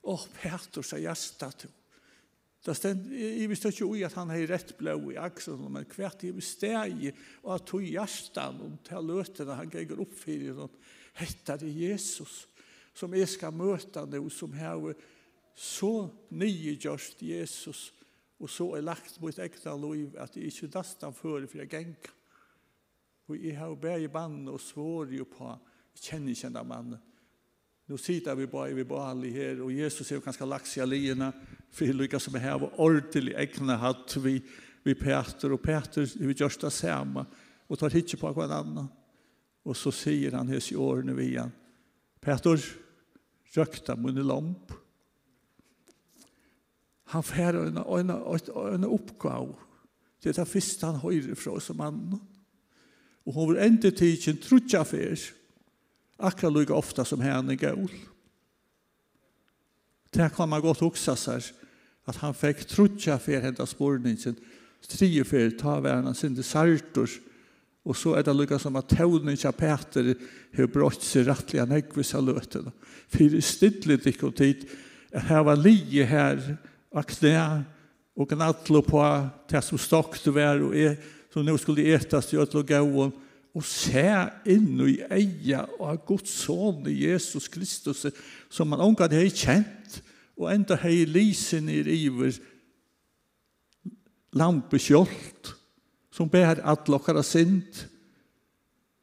Och 0.00 0.28
Petrus 0.42 0.92
är 0.92 1.14
til 1.58 1.70
Det 2.64 2.76
stend, 2.76 3.10
jeg 3.12 3.48
visste 3.50 3.68
ikke 3.68 3.84
ui 3.84 4.02
at 4.06 4.14
han 4.16 4.30
har 4.30 4.46
rett 4.48 4.70
blå 4.78 5.10
i 5.12 5.18
axeln 5.20 5.66
men 5.68 5.84
hvert 5.84 6.22
jeg 6.24 6.32
i 6.32 6.40
steg 6.40 7.02
og 7.42 7.50
at 7.54 7.66
tog 7.68 7.82
hjärtan 7.84 8.62
og 8.64 8.78
til 8.86 9.04
løtene 9.04 9.54
han 9.58 9.68
går 9.68 10.00
opp 10.00 10.14
för 10.16 10.54
det 10.56 10.68
Hetta 11.14 11.56
det 11.60 11.70
Jesus 11.70 12.44
som 12.94 13.14
jeg 13.14 13.28
skal 13.28 13.54
møte 13.54 14.04
nå, 14.06 14.22
som 14.30 14.54
har 14.54 14.94
så 15.54 16.08
nye 16.34 16.74
gjørst 16.78 17.22
Jesus, 17.26 17.88
og 18.42 18.50
så 18.50 18.68
er 18.76 18.86
lagt 18.86 19.20
mot 19.22 19.38
ekta 19.38 19.74
liv 19.78 20.14
at 20.20 20.34
jeg 20.36 20.50
ikke 20.50 20.72
dastan 20.74 21.14
før 21.14 21.46
for 21.46 21.62
jeg 21.62 21.70
geng. 21.70 21.94
Og 23.30 23.38
jeg 23.40 23.56
har 23.56 23.74
bæg 23.80 24.04
i 24.04 24.12
bann 24.12 24.42
og 24.50 24.60
svår 24.60 25.14
jo 25.16 25.26
på 25.30 25.48
kjenner 26.02 26.36
kjenne 26.36 26.64
mannen. 26.66 27.00
Nå 27.84 27.98
sitter 28.00 28.36
vi 28.36 28.48
bare 28.48 28.74
ved 28.76 28.88
Bali 28.88 29.30
her, 29.32 29.60
og 29.60 29.72
Jesus 29.72 30.08
er 30.08 30.16
jo 30.16 30.24
ganske 30.24 30.46
lagt 30.48 30.68
seg 30.70 30.86
alene, 30.86 31.30
for 31.70 31.84
jeg 31.84 31.96
lykker 31.98 32.22
som 32.22 32.36
jeg 32.38 32.60
var 32.62 32.78
ordentlig 32.80 33.34
egna 33.36 33.76
hatt 33.80 34.16
vi, 34.24 34.38
vi 34.84 34.94
Peter, 34.96 35.52
og 35.52 35.60
Peter 35.60 36.06
vi 36.16 36.36
gjørst 36.36 36.64
det 36.64 36.72
samme, 36.72 37.26
og 37.68 37.80
tar 37.80 37.92
hitje 37.92 38.16
på 38.20 38.32
hver 38.32 38.54
annen. 38.56 38.88
Og 39.64 39.76
så 39.76 39.92
sier 39.94 40.36
han 40.36 40.50
hans 40.52 40.70
i 40.72 40.76
årene 40.76 41.16
vi 41.16 41.30
igjen, 41.32 41.52
Petor, 42.24 42.60
røkta 43.54 43.96
munne 43.96 44.22
i 44.22 44.26
lamp. 44.26 44.72
Han 47.12 47.22
får 47.22 47.58
en, 47.60 47.78
en, 47.78 48.10
en, 48.10 48.84
en. 48.84 49.54
Det 50.22 50.32
er 50.32 50.38
det 50.38 50.48
første 50.48 50.88
han 50.88 51.02
høyre 51.02 51.36
fra 51.36 51.58
som 51.60 51.80
annan. 51.84 52.20
Och 53.24 53.34
hon 53.34 53.52
vill 53.52 53.64
inte 53.64 53.90
tidsen 53.90 54.36
trutja 54.36 54.84
för. 54.84 55.18
akkurat 56.16 56.52
lika 56.52 56.74
ofta 56.74 57.04
som 57.04 57.20
henne 57.20 57.56
gul. 57.56 57.90
Det 60.10 60.30
kan 60.36 60.48
man 60.48 60.60
godt 60.60 60.80
huksa 60.80 61.16
seg, 61.16 61.50
at 62.06 62.16
han 62.22 62.34
fikk 62.34 62.64
trutja 62.68 63.18
för 63.18 63.40
hennes 63.40 63.78
borgningen. 63.78 64.36
Tre 64.88 65.24
för 65.24 65.50
ta 65.50 65.80
verna 65.80 66.14
sin 66.14 66.34
desartor. 66.34 67.10
Og 67.84 67.96
så 67.96 68.14
er 68.16 68.24
det 68.24 68.32
lukket 68.36 68.62
som 68.62 68.76
at 68.80 68.88
tøvnen 68.88 69.34
ikke 69.34 69.52
Peter 69.58 70.14
har 70.56 70.70
brått 70.72 71.04
seg 71.04 71.28
rettelig 71.28 71.60
av 71.60 71.68
negvis 71.68 72.14
av 72.16 72.24
løtene. 72.24 72.72
For 73.12 73.40
stidlig 73.44 73.98
dikk 74.06 74.24
og 74.24 74.36
tid, 74.38 74.64
her 75.12 75.44
var 75.46 75.60
lige 75.60 76.06
her, 76.08 76.40
av 76.94 77.04
knæ, 77.10 77.64
og 78.14 78.30
gnatlo 78.30 78.80
på 78.86 79.02
det 79.50 79.60
som 79.66 79.78
stokte 79.80 80.32
var, 80.34 80.62
og 80.62 80.76
er 80.78 80.96
som 81.34 81.42
nå 81.42 81.56
skulle 81.58 81.86
etas 81.90 82.30
til 82.30 82.40
ødel 82.44 82.62
og 82.62 82.68
gavon, 82.68 83.12
og 83.54 83.66
se 83.66 84.06
inn 84.50 84.80
i 84.86 84.96
eia 85.14 85.64
av 85.78 86.00
Guds 86.06 86.32
son 86.42 86.86
Jesus 86.90 87.46
Kristus, 87.50 88.06
som 88.50 88.70
man 88.70 88.82
omgad 88.82 89.14
har 89.14 89.28
kjent, 89.30 90.00
og 90.38 90.50
enda 90.50 90.78
hei 90.82 91.04
lisen 91.06 91.68
i 91.70 91.80
river, 91.86 92.34
lampe 94.34 94.80
kjolt, 94.82 95.52
som 96.14 96.30
ber 96.30 96.62
at 96.62 96.88
lokkara 96.90 97.24
sint. 97.26 97.84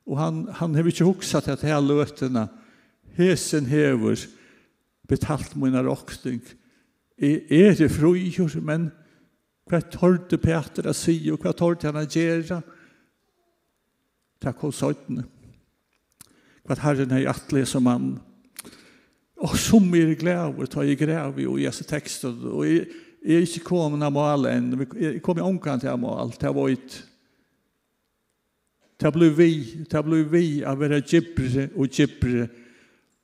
Og 0.08 0.18
han, 0.20 0.46
han 0.58 0.76
har 0.76 0.88
inte 0.88 1.08
huxat 1.08 1.50
at 1.52 1.66
her 1.68 1.82
løtena, 1.84 2.48
hesen 3.18 3.68
hever 3.68 4.24
betalt 5.12 5.56
mina 5.60 5.84
rockning. 5.84 6.42
Er, 7.20 7.44
er 7.52 7.76
det 7.76 7.92
frujur, 7.92 8.56
men 8.64 8.90
hva 9.70 9.82
tørte 9.84 10.40
Peter 10.42 10.88
å 10.88 10.96
si, 10.96 11.18
og 11.32 11.44
hva 11.44 11.54
tørte 11.56 11.92
han 11.92 12.00
å 12.00 12.08
gjøre? 12.08 12.62
Takk 14.42 14.66
hos 14.66 14.80
søytene. 14.82 15.28
Hva 16.66 16.80
herren 16.82 17.14
er 17.14 17.30
atle 17.30 17.66
som 17.68 17.86
mann. 17.86 18.12
Og 19.42 19.56
som 19.60 19.86
er 19.98 20.16
glæver, 20.16 20.70
tar 20.70 20.88
jeg 20.88 21.00
græv 21.02 21.40
i 21.42 21.48
og 21.50 21.60
jesu 21.62 21.84
teksten, 21.90 22.40
og 22.52 22.66
jeg 22.68 22.88
Jeg 23.22 23.38
er 23.38 23.46
ikke 23.46 23.68
kommet 23.70 24.02
av 24.02 24.14
mål 24.16 24.48
enn. 24.50 24.72
Jeg 24.98 25.22
kom 25.22 25.38
i 25.38 25.46
omkant 25.46 25.84
til 25.86 25.98
mål. 26.02 26.34
til 26.40 26.56
var 26.58 26.74
et... 26.74 26.98
Det 29.02 29.10
ble 29.14 29.30
vi. 29.34 29.52
Det 29.90 30.04
ble 30.06 30.24
vi 30.30 30.46
av 30.66 30.78
å 30.78 30.82
være 30.82 31.02
gibbre 31.06 31.70
og 31.74 31.90
gibre 31.90 32.48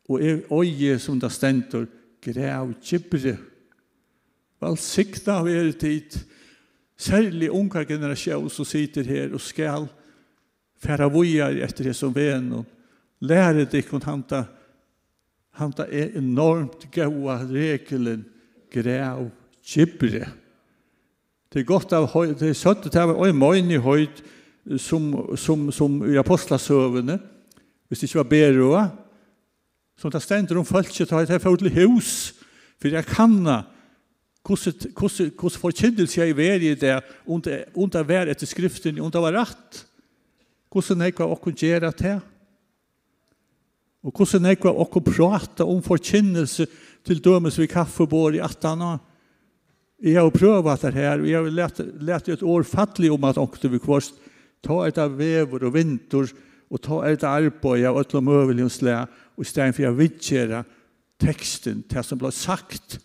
Og 0.10 0.21
jeg 0.23 0.43
øye 0.49 0.99
som 0.99 1.19
det 1.19 1.31
stender 1.33 1.86
grev 2.23 2.73
gibre 2.81 3.38
Vel 4.57 4.77
sikta 4.81 5.39
av 5.41 5.49
er 5.49 5.71
tid. 5.77 6.17
Særlig 6.97 7.51
unga 7.53 7.83
generasjon 7.86 8.49
som 8.49 8.65
sitter 8.65 9.05
her 9.05 9.33
og 9.33 9.41
skal 9.41 9.86
færa 10.81 11.10
vujar 11.10 11.57
etter 11.62 11.89
det 11.89 11.95
som 11.97 12.13
ven 12.13 12.51
og 12.57 12.65
lære 13.25 13.65
deg 13.69 13.86
kun 13.89 14.01
hanta 14.05 14.43
hanta 15.57 15.88
er 15.89 16.17
enormt 16.17 16.86
gaua 16.93 17.39
regelen 17.49 18.25
grev 18.73 19.29
kibre. 19.67 20.27
Det 21.53 21.62
er 21.62 21.67
godt 21.67 21.93
av 21.95 22.10
høy, 22.13 22.34
det 22.38 22.51
er 22.51 22.58
søtt, 22.58 22.88
det 22.88 22.99
er 22.99 23.12
en 23.12 23.39
møgn 23.39 23.71
i 23.71 23.82
høyt, 23.82 24.23
som, 24.84 25.13
som, 25.39 25.69
som 25.71 26.01
i 26.08 26.17
apostlasøvene, 26.19 27.15
hvis 27.88 28.01
det 28.01 28.10
ikke 28.10 28.19
var 28.19 28.32
beroa, 28.32 28.82
som 29.97 30.12
det 30.12 30.21
stender 30.21 30.60
om 30.60 30.67
følget, 30.67 31.10
det 31.10 31.36
er 31.38 31.39
for 31.41 31.56
til 31.56 31.71
hus, 31.77 32.12
for 32.77 32.91
jeg 32.91 33.08
kan 33.08 33.39
hvordan 34.47 35.60
forkynnelse 35.60 36.21
jeg 36.21 36.32
er 36.39 36.63
i 36.63 36.75
det, 36.75 37.01
om 37.27 37.41
det 37.91 38.03
var 38.08 38.30
etter 38.32 38.47
skriften, 38.47 38.99
om 39.01 39.12
det 39.12 39.21
var 39.21 39.36
rett. 39.36 39.84
Hvordan 40.71 41.01
jeg 41.03 41.13
var 41.17 41.34
åkken 41.34 41.58
gjøre 41.58 41.91
det. 41.91 42.19
Og 44.03 44.13
hvordan 44.15 44.45
jeg 44.45 44.62
var 44.63 44.80
åkken 44.80 45.03
prate 45.03 45.65
om 45.65 45.84
forkynnelse 45.84 46.67
til 47.03 47.23
dømes 47.23 47.60
vi 47.60 47.67
kaffebord 47.67 48.36
i 48.36 48.39
18 48.39 48.82
år. 48.82 48.99
Jeg 49.97 50.19
har 50.21 50.29
prøvd 50.29 50.67
det 50.81 50.93
her, 50.93 51.19
og 51.19 51.27
jeg 51.27 51.41
har 51.41 51.53
lett, 52.05 52.29
et 52.29 52.43
år 52.43 52.63
fattelig 52.63 53.10
om 53.12 53.23
at 53.25 53.39
åkte 53.41 53.69
vi 53.71 53.79
kvarst, 53.81 54.19
ta 54.62 54.83
et 54.86 54.97
av 55.01 55.15
vever 55.17 55.65
og 55.65 55.73
vinter, 55.73 56.29
og 56.69 56.81
ta 56.83 56.99
et 57.07 57.23
av 57.25 57.41
arbeid 57.41 57.86
av 57.88 57.97
ødel 57.97 58.19
og 58.19 58.27
møvelig 58.27 58.65
og 58.67 58.73
slæ, 58.75 58.97
og 59.38 59.45
i 59.45 59.47
stedet 59.47 59.73
for 59.73 59.86
jeg 59.88 59.97
vidtjere 59.97 60.63
teksten, 61.21 61.83
det 61.89 62.03
som 62.05 62.19
ble 62.21 62.29
sagt. 62.36 62.99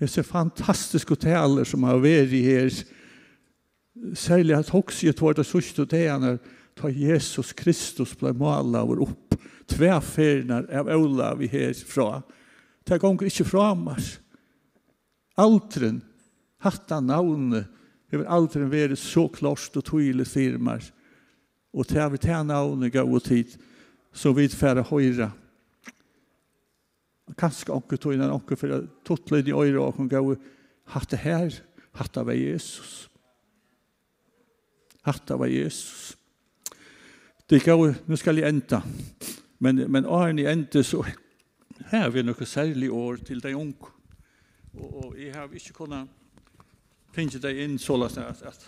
Det 0.00 0.08
er 0.08 0.28
fantastiske 0.28 1.16
taler 1.20 1.68
som 1.68 1.84
har 1.88 2.00
vært 2.00 2.32
her, 2.32 2.70
særlig 4.16 4.56
at 4.56 4.72
også 4.72 5.08
jeg 5.08 5.16
tog 5.16 5.36
det 5.36 5.44
sørste 5.48 5.84
tegene, 5.88 6.38
ta 6.76 6.88
Jesus 6.92 7.52
Kristus 7.56 8.14
ble 8.16 8.32
malet 8.36 8.80
over 8.80 9.04
opp, 9.08 9.36
tveferner 9.68 10.68
av 10.72 10.88
Olav 10.92 11.40
i 11.44 11.48
herfra, 11.52 12.20
og 12.20 12.32
Det 12.86 13.00
gonger 13.02 13.26
ikkje 13.26 13.48
framars. 13.48 14.16
Altren, 15.36 16.00
hatta 16.62 17.00
navnet, 17.02 17.66
hever 18.12 18.28
altren 18.30 18.70
vere 18.70 18.96
så 18.96 19.26
klost 19.32 19.76
og 19.76 19.84
tydelig 19.88 20.28
firmar. 20.30 20.84
Og 21.74 21.88
det 21.90 22.06
vi 22.12 22.22
ta 22.22 22.44
navnet 22.46 22.94
gav 22.94 23.10
og 23.10 23.24
tid, 23.26 23.56
så 24.14 24.32
vi 24.32 24.46
færre 24.48 24.86
høyra. 24.86 25.32
Kanskje 27.36 27.74
onker 27.74 27.98
tog 27.98 28.14
innan 28.14 28.32
onker 28.32 28.56
for 28.56 28.78
at 28.78 28.86
tottlid 29.04 29.50
i 29.50 29.56
øyre 29.56 29.82
og 29.82 29.98
hun 29.98 30.08
gav 30.08 30.36
hatt 30.94 31.10
det 31.10 31.24
her, 31.24 31.50
hatt 31.98 32.14
det 32.14 32.24
var 32.28 32.38
Jesus. 32.38 33.10
Hatt 35.02 35.26
det 35.26 35.38
var 35.38 35.50
Jesus. 35.50 36.14
Det 37.50 37.64
gav, 37.66 37.82
nu 38.06 38.16
skal 38.16 38.38
jeg 38.38 38.48
enda. 38.48 38.80
Men, 39.58 39.84
men 39.90 40.06
åren 40.06 40.38
i 40.38 40.46
enda 40.46 40.82
så 40.86 41.02
Her 41.90 42.08
er 42.10 42.26
noe 42.26 42.46
særlig 42.46 42.90
år 42.92 43.20
til 43.26 43.42
de 43.42 43.56
unge. 43.56 43.92
Og, 44.76 45.04
og 45.04 45.18
jeg 45.20 45.34
har 45.34 45.52
ikke 45.52 45.76
kunnet 45.76 46.08
finne 47.16 47.40
deg 47.40 47.62
inn 47.64 47.78
så 47.80 47.96
løsne 47.96 48.26
at, 48.28 48.42
at, 48.44 48.66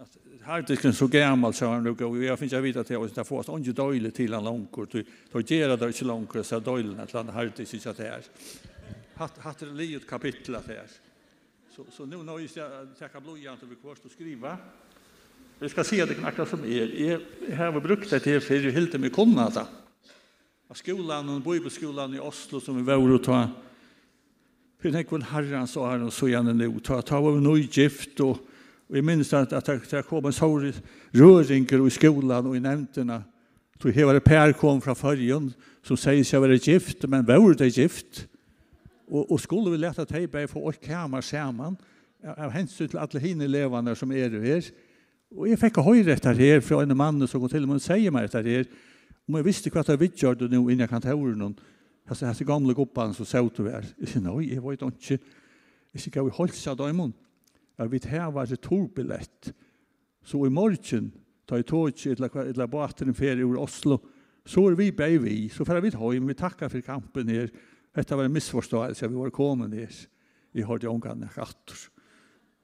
at 0.00 0.14
harddisken 0.46 0.94
så 0.96 1.08
gammel, 1.12 1.52
så 1.54 1.68
han 1.74 1.84
lukket, 1.84 2.06
og 2.06 2.22
jeg 2.22 2.38
finner 2.40 2.64
vite 2.64 2.84
at 2.84 2.92
jeg 2.92 3.00
har 3.00 3.28
fått 3.28 3.50
ikke 3.52 3.76
døylig 3.76 4.14
til 4.16 4.36
han 4.36 4.48
unge. 4.48 4.86
Og 4.86 4.94
da 4.96 5.42
gjør 5.42 5.76
det 5.76 5.90
ikke 5.92 6.08
langt, 6.08 6.38
så 6.46 6.56
er 6.56 6.64
døylig 6.64 7.08
til 7.10 7.20
han 7.20 7.34
harddisken 7.36 7.80
ikke 7.80 7.92
at 7.92 8.00
det 8.00 8.08
er. 8.12 8.30
Hatt, 9.16 9.60
det 9.60 9.72
livet 9.72 10.08
kapittel 10.08 10.56
at 10.58 10.68
det 10.68 10.80
er. 10.82 10.96
Så, 11.72 11.84
så 11.92 12.06
nå 12.08 12.22
når 12.24 12.44
jag 12.56 12.92
tackar 12.98 13.20
blodjan 13.20 13.58
og 13.60 13.68
vi 13.68 13.76
kvarst 13.76 14.04
och 14.04 14.12
skriva. 14.12 14.56
Vi 15.58 15.68
si 15.68 16.00
at 16.00 16.08
det 16.08 16.16
er 16.18 16.28
akkurat 16.28 16.48
som 16.48 16.64
er. 16.64 16.92
Jeg 16.96 17.56
har 17.56 17.80
brukt 17.80 18.10
det 18.10 18.20
til 18.20 18.40
till 18.40 18.40
för 18.40 18.54
jag 18.54 18.72
helt 18.72 19.00
med 19.00 19.12
kunnata 19.12 19.66
av 20.66 20.74
skolan, 20.74 21.28
og 21.30 21.44
bibelskolan 21.44 22.16
i 22.16 22.22
Oslo 22.22 22.58
som 22.60 22.74
vi 22.74 22.82
var 22.86 22.98
og 22.98 23.22
ta. 23.22 23.44
For 24.80 24.90
jeg 24.90 25.06
vil 25.10 25.24
herren 25.30 25.66
så 25.66 25.86
här 25.86 26.02
og 26.02 26.12
så 26.12 26.26
gjerne 26.28 26.54
nå, 26.54 26.80
ta, 26.80 27.00
ta 27.02 27.20
var 27.20 27.36
vi 27.36 27.40
nå 27.40 27.56
gift, 27.56 28.20
og, 28.20 28.38
og 28.88 28.96
jeg 28.96 29.04
minns 29.04 29.32
at, 29.32 29.52
at 29.52 29.66
det 29.66 30.04
kom 30.06 30.26
en 30.26 30.32
sår 30.32 30.72
røringer 31.14 31.86
i 31.86 31.90
skolan 31.90 32.46
og 32.46 32.56
i 32.56 32.60
nevntene. 32.60 33.22
Så 33.80 33.92
her 33.92 34.04
var 34.06 34.14
det 34.14 34.24
Per 34.24 34.52
kom 34.52 34.80
fra 34.80 34.94
førjen, 34.94 35.52
som 35.82 35.96
sier 35.96 36.24
seg 36.24 36.42
være 36.42 36.58
gift, 36.58 37.06
men 37.08 37.26
var 37.26 37.54
det 37.54 37.76
gift? 37.76 38.26
Og, 39.06 39.30
og 39.30 39.40
skulle 39.40 39.70
vi 39.70 39.78
lette 39.78 40.02
at 40.02 40.10
jeg 40.10 40.30
bare 40.30 40.48
få 40.48 40.64
åkt 40.66 40.82
kammer 40.82 41.20
sammen, 41.20 41.76
av 42.26 42.50
hensyn 42.50 42.88
til 42.88 42.98
alle 42.98 43.20
hine 43.22 43.44
elevene 43.44 43.94
som 43.94 44.10
er 44.10 44.34
her. 44.42 44.66
Og 45.30 45.46
jeg 45.46 45.60
fikk 45.60 45.78
høyre 45.78 46.16
etter 46.16 46.34
her 46.34 46.60
fra 46.64 46.82
en 46.82 46.96
mann 46.96 47.22
som 47.28 47.40
kom 47.40 47.50
til 47.52 47.62
og 47.62 47.68
med 47.68 47.80
säger 47.80 48.02
sier 48.02 48.10
meg 48.10 48.24
etter 48.26 48.42
her, 48.42 48.66
Om 49.26 49.40
jeg 49.40 49.46
visste 49.48 49.70
hva 49.74 49.82
jeg 49.82 49.98
vidtgjør 49.98 50.36
det 50.38 50.48
nå 50.52 50.60
innen 50.68 50.84
jeg 50.84 50.90
kan 50.92 51.02
ta 51.02 51.14
over 51.14 51.34
noen, 51.34 51.56
Jeg 52.06 52.10
altså 52.12 52.26
hans 52.26 52.42
gamle 52.46 52.74
goppan 52.74 53.14
som 53.14 53.26
sa 53.26 53.40
til 53.50 53.64
hver, 53.66 53.82
jeg 53.98 54.08
sier, 54.08 54.22
nei, 54.22 54.52
jeg 54.52 54.62
vet 54.62 54.82
ikke, 54.86 55.16
jeg 55.90 56.00
sier, 56.00 56.12
jeg 56.14 56.24
vil 56.28 56.36
holde 56.36 56.54
seg 56.54 56.76
da 56.78 56.86
i 56.86 56.94
munnen. 56.94 57.16
jeg 57.78 57.90
vet 57.90 58.04
her 58.04 58.30
var 58.30 58.46
det 58.46 58.60
torbillett, 58.62 59.50
så 60.22 60.46
i 60.46 60.48
morgen, 60.48 61.10
da 61.48 61.56
ta 61.56 61.58
i 61.58 61.66
toget, 61.66 62.20
eller 62.20 62.66
baten 62.66 63.08
en 63.08 63.14
ferie 63.14 63.44
ur 63.44 63.58
Oslo, 63.58 63.98
så 64.46 64.68
er 64.70 64.76
vi 64.78 64.92
bei 64.92 65.18
vi, 65.18 65.48
så 65.48 65.64
får 65.64 65.80
vi 65.82 65.90
ta, 65.90 66.12
hjem, 66.12 66.28
vi 66.28 66.34
takker 66.34 66.68
for 66.68 66.80
kampen 66.80 67.28
her, 67.28 67.50
dette 67.96 68.16
var 68.16 68.24
en 68.24 68.32
misforståelse, 68.32 69.08
vi 69.10 69.18
var 69.18 69.30
kommet 69.30 69.74
her, 69.74 70.06
vi 70.52 70.62
har 70.62 70.78
det 70.78 70.88
omgang 70.88 71.26
etter, 71.26 71.90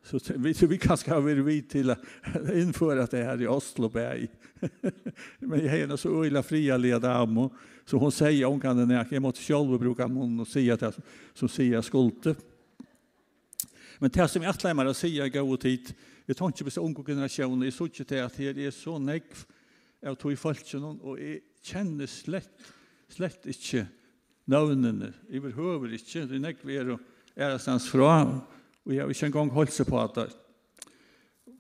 Så 0.02 0.18
vi, 0.36 0.54
så 0.54 0.66
vi 0.66 0.78
kanske 0.78 1.10
har 1.10 1.20
varit 1.20 1.44
vid 1.44 1.70
till 1.70 1.90
att 1.90 1.98
införa 2.54 3.06
det 3.06 3.24
här 3.24 3.42
i 3.42 3.46
Osloberg. 3.46 4.28
Men 5.38 5.64
jag 5.64 5.78
är 5.78 5.96
så 5.96 6.24
illa 6.24 6.42
fria 6.42 6.76
leda 6.76 7.14
ammo. 7.14 7.54
Så 7.84 7.96
hon 7.96 8.12
säger, 8.12 8.46
hon 8.46 8.60
kan 8.60 8.76
den 8.76 8.90
här, 8.90 9.06
jag 9.10 9.22
måste 9.22 9.40
själv 9.40 9.78
bruka 9.78 10.08
mun 10.08 10.40
och 10.40 10.48
säga 10.48 10.76
det 10.76 10.92
som 11.34 11.48
säger 11.48 11.82
skulte. 11.82 12.34
Men 13.98 14.10
det 14.10 14.28
som 14.28 14.42
jag 14.42 14.54
lämnar 14.64 14.86
att 14.86 14.96
säga 14.96 15.28
går 15.28 15.56
tid, 15.56 15.94
jag 16.26 16.36
tar 16.36 16.46
inte 16.46 16.64
på 16.64 16.80
unga 16.80 17.04
generationer, 17.04 17.66
jag 17.66 17.74
såg 17.74 17.90
inte 18.00 18.24
att 18.24 18.36
det 18.36 18.66
är 18.66 18.70
så 18.70 18.98
negv 18.98 19.44
av 20.06 20.14
tog 20.14 20.32
i 20.32 20.36
falsen 20.36 20.84
och 20.84 21.20
jag 21.20 21.38
känner 21.62 22.06
slett, 22.06 22.58
slett 23.08 23.46
inte 23.46 23.86
navnene, 24.44 25.12
överhuvud 25.30 25.92
inte, 25.92 26.28
det 26.28 26.34
är 26.34 26.38
negv 26.38 26.70
är 26.70 26.90
och 26.90 27.00
är 27.34 27.78
från 27.78 28.40
Og 28.86 28.94
jeg 28.94 29.02
har 29.02 29.12
ikke 29.12 29.28
engang 29.30 29.52
holdt 29.54 29.74
seg 29.74 29.86
på 29.86 30.00
at 30.00 30.16
det. 30.16 30.30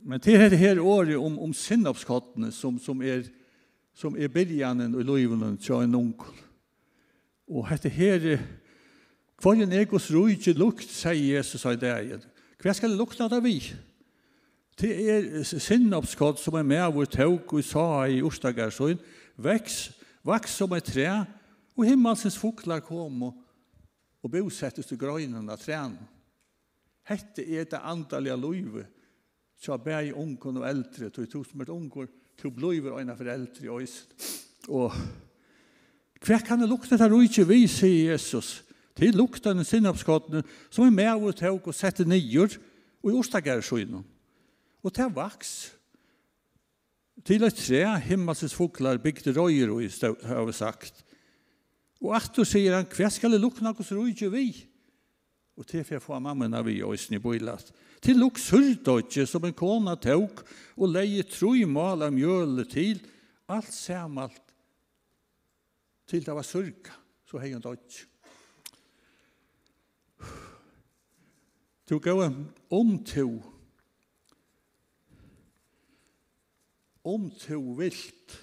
Men 0.02 0.20
til 0.20 0.40
dette 0.40 0.58
her 0.58 0.80
året 0.82 1.16
om, 1.16 1.38
om 1.38 1.52
sinnopskottene 1.54 2.50
som, 2.52 2.78
som 2.82 3.02
er 3.02 3.28
som 3.94 4.16
er 4.16 4.32
byrjanen 4.32 4.94
og 4.96 5.04
løyvene 5.04 5.56
til 5.60 5.84
en 5.84 5.94
onkel. 5.94 6.36
Og 7.52 7.68
dette 7.70 7.92
her, 7.92 8.38
hva 9.42 9.52
er 9.52 9.64
en 9.66 9.74
egos 9.82 10.10
rujtje 10.14 10.54
lukt, 10.56 10.88
sier 10.88 11.36
Jesus 11.36 11.66
i 11.68 11.76
dag. 11.76 12.14
Hva 12.62 12.74
skal 12.76 12.92
det 12.92 13.00
lukta 13.00 13.28
av 13.28 13.42
vi? 13.44 13.58
Det 14.78 14.92
er 15.12 15.42
sinnopskott 15.44 16.40
som 16.40 16.56
er 16.56 16.64
med 16.64 16.86
vår 16.94 17.10
tåg 17.12 17.52
og 17.52 17.66
sa 17.66 18.06
i 18.08 18.22
Ostagarsøyn, 18.24 19.00
veks, 19.36 19.90
vaks 20.24 20.56
som 20.56 20.72
et 20.72 20.88
tre, 20.88 21.08
og 21.76 21.84
himmelsens 21.88 22.38
fuklar 22.40 22.80
kom 22.84 23.28
og, 23.28 23.36
og 24.22 24.32
bosettes 24.32 24.88
til 24.88 25.00
grøynene 25.00 25.52
av 25.52 25.60
trenen. 25.60 26.00
Hette 27.08 27.42
er 27.42 27.66
det 27.66 27.80
andalige 27.82 28.36
løyve, 28.38 28.86
så 29.58 29.76
bæg 29.78 30.12
ungen 30.14 30.56
og 30.58 30.68
eldre, 30.68 31.10
tog 31.10 31.28
tog 31.30 31.46
som 31.46 31.60
er 31.60 31.70
unger, 31.70 32.06
tog 32.38 32.54
bløyver 32.54 32.98
øyne 32.98 33.16
for 33.16 33.30
eldre 33.30 33.66
i 33.66 33.70
øysen. 33.70 34.10
Og 34.68 34.94
hva 36.22 36.38
kan 36.38 36.62
det 36.62 36.68
lukne 36.70 36.98
til 36.98 37.16
ikke 37.18 37.46
vi, 37.48 37.66
sier 37.66 38.12
Jesus, 38.12 38.64
til 38.96 39.14
lukte 39.14 39.50
den 39.50 39.64
sinnoppskottene, 39.64 40.42
som 40.70 40.86
er 40.86 40.90
med 40.94 41.26
og 41.26 41.36
tog 41.36 41.66
og 41.66 41.74
sette 41.74 42.04
nyer, 42.04 42.58
og 43.02 43.10
i 43.10 43.18
ostagarsøyne. 43.18 44.02
Og 44.82 44.94
til 44.94 45.14
vaks, 45.14 45.72
til 47.26 47.42
et 47.46 47.54
tre 47.54 47.98
himmelsens 48.02 48.54
foklar 48.54 48.98
bygde 49.02 49.34
røyer, 49.34 49.70
og 49.70 49.82
i 49.82 49.88
stedet 49.88 50.22
har 50.26 50.44
vi 50.46 50.52
sagt. 50.52 51.04
Og 52.02 52.14
at 52.16 52.30
du 52.34 52.44
sier 52.46 52.76
han, 52.76 52.86
hva 52.86 53.10
skal 53.10 53.34
det 53.34 53.42
lukne 53.42 53.74
hos 53.74 53.90
ikke 53.90 54.30
vi? 54.30 54.46
Og 55.62 55.66
til 55.70 55.84
for 55.86 55.94
jeg 55.94 56.02
får 56.02 56.18
mamma 56.18 56.48
av 56.58 56.66
i 56.66 56.80
øyne 56.82 57.14
i 57.14 57.22
bøylet. 57.22 57.68
Til 58.02 58.18
luksurdøtje 58.18 59.28
som 59.30 59.44
en 59.46 59.54
kona 59.54 59.92
tåg, 59.94 60.40
og 60.74 60.88
leie 60.90 61.22
troi 61.22 61.62
mal 61.70 62.02
av 62.02 62.10
mjøle 62.10 62.64
til, 62.66 62.98
alt 63.46 63.70
samalt 63.70 64.40
til 66.10 66.24
det 66.26 66.34
var 66.34 66.42
surka 66.42 66.96
så 67.30 67.38
hei 67.38 67.52
hun 67.54 67.62
dodje. 67.62 68.08
Du 71.88 72.00
gav 72.02 72.24
en 72.24 72.40
omtog, 72.74 73.44
omtog 77.06 77.68
vilt, 77.78 78.34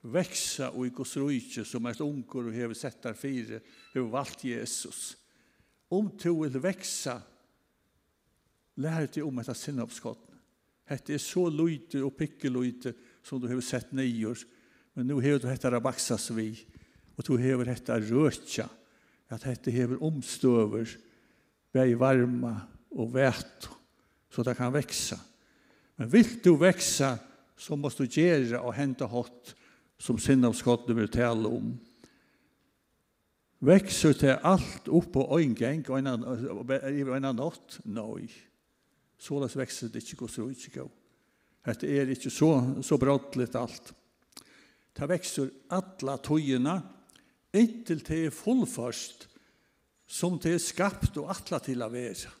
veksa 0.00 0.70
og 0.72 0.88
i 0.88 0.94
gos 0.96 1.12
rujtje 1.20 1.66
som 1.68 1.84
er 1.84 1.98
et 1.98 2.02
unger 2.04 2.48
og 2.48 2.56
hever 2.56 2.80
settar 2.80 3.18
fire, 3.18 3.60
hever 3.92 4.10
valgt 4.16 4.46
Jesus. 4.48 5.04
Jesus 5.12 5.23
Om 5.94 6.10
du 6.18 6.30
vil 6.42 6.58
veksa, 6.62 7.20
lær 8.82 9.06
deg 9.06 9.22
om 9.22 9.38
etter 9.38 9.56
sinnopskottene. 9.58 10.40
Hette 10.90 11.14
er 11.14 11.22
så 11.22 11.46
løyte 11.48 12.02
og 12.04 12.16
pikkeløyte 12.18 12.92
som 13.24 13.40
du 13.40 13.46
har 13.48 13.60
sett 13.64 13.94
nyer, 13.96 14.36
men 14.94 15.08
nu 15.08 15.16
har 15.22 15.38
du 15.40 15.46
hette 15.48 15.70
rabaksas 15.70 16.28
vi, 16.36 16.50
og 17.14 17.24
du 17.24 17.36
har 17.40 17.70
hette 17.70 17.96
røtja, 18.10 18.66
at 19.32 19.46
hette 19.48 19.72
hever 19.72 20.02
omstøver, 20.04 20.90
vei 21.74 21.94
varma 21.98 22.52
og 22.94 23.14
vet, 23.14 23.70
så 24.30 24.44
det 24.46 24.56
kan 24.58 24.74
veksa. 24.74 25.16
Men 25.98 26.10
vil 26.10 26.36
du 26.44 26.52
veksa, 26.60 27.14
så 27.56 27.78
måst 27.78 28.02
du 28.02 28.06
gjøre 28.10 28.60
og 28.60 28.74
hente 28.76 29.06
hatt 29.08 29.54
som 30.02 30.18
sinnopskottene 30.20 30.98
vil 30.98 31.10
tale 31.10 31.48
om. 31.48 31.72
Vekser 33.64 34.12
til 34.18 34.34
alt 34.44 34.88
opp 34.92 35.12
på 35.14 35.22
en 35.38 35.54
gang, 35.56 35.84
og 35.88 36.00
en 36.00 37.28
natt? 37.38 37.78
Nei. 37.88 38.26
Så 39.16 39.38
det 39.40 39.54
vekser 39.56 39.92
det 39.92 40.02
ikke 40.04 40.24
gos 40.24 40.38
og 40.42 40.52
ikke 40.52 40.82
gos. 40.82 40.92
Er 41.64 42.10
ikke 42.12 42.32
så, 42.32 42.50
så 42.84 42.98
brottligt 43.00 43.56
alt. 43.56 43.94
Det 44.94 45.08
vekser 45.08 45.48
alla 45.72 46.18
tøyene, 46.20 46.74
inntil 47.56 48.02
det 48.04 48.18
er 48.26 48.34
fullførst, 48.34 49.28
som 50.04 50.36
det 50.38 50.58
er 50.58 50.62
skapt 50.62 51.16
og 51.22 51.30
atla 51.32 51.62
til 51.64 51.82
å 51.82 51.88
være. 51.88 52.34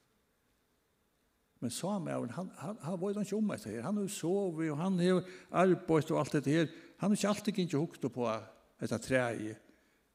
Men 1.64 1.72
Samuel, 1.72 2.28
han, 2.36 2.50
han, 2.60 2.76
han 2.84 3.00
var 3.00 3.14
jo 3.14 3.24
ikke 3.24 3.38
om 3.38 3.52
etter 3.54 3.72
her. 3.72 3.86
Han 3.86 4.02
har 4.02 4.10
sovet, 4.12 4.68
og 4.68 4.76
han 4.82 5.00
har 5.00 5.22
arbeidt 5.64 6.12
og 6.12 6.20
alt 6.20 6.36
dette 6.36 6.52
her. 6.52 6.68
Han 7.00 7.14
har 7.14 7.16
ikke 7.16 7.30
alltid 7.32 7.62
ikke 7.64 7.80
hukket 7.80 8.12
på 8.12 8.28
dette 8.82 8.98
treet 9.06 9.63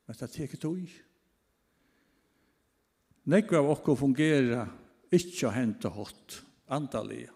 men 0.09 0.17
det 0.17 0.31
teker 0.33 0.57
tog. 0.57 0.93
Nekva 3.29 3.59
av 3.59 3.67
okko 3.75 3.93
fungera 3.93 4.63
ikke 5.13 5.43
å 5.45 5.51
hente 5.53 5.91
hot, 5.93 6.39
andalige. 6.73 7.29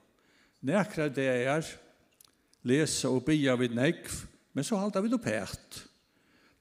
Nekra 0.66 1.06
det 1.14 1.28
er 1.30 1.68
lesa 2.66 3.12
og 3.14 3.28
bia 3.28 3.54
vid 3.60 3.76
nekv, 3.78 4.16
men 4.58 4.66
så 4.66 4.80
halda 4.82 5.04
vi 5.06 5.12
det 5.12 5.20
pært. 5.22 5.84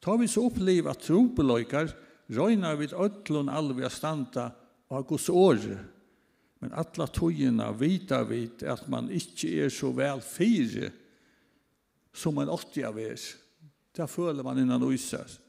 Ta 0.04 0.18
vi 0.20 0.28
så 0.28 0.44
oppliv 0.50 0.90
at 0.92 1.00
trobeløykar 1.06 1.94
røyna 2.36 2.74
vid 2.76 2.92
ötlun 2.92 3.48
alvia 3.48 3.88
standa 3.88 4.50
av 4.92 5.06
gos 5.08 5.30
åre, 5.32 5.78
men 6.60 6.74
alla 6.76 7.06
togina 7.08 7.70
vita 7.72 8.20
vid 8.28 8.66
at 8.68 8.84
man 8.92 9.08
ikkje 9.08 9.54
er 9.64 9.72
så 9.72 9.94
vel 9.96 10.20
fire 10.20 10.92
som 12.12 12.36
man 12.36 12.52
åttia 12.52 12.92
vid. 12.92 13.16
Det 13.96 14.10
føler 14.12 14.44
man 14.44 14.60
innan 14.60 14.84
uisar. 14.84 15.40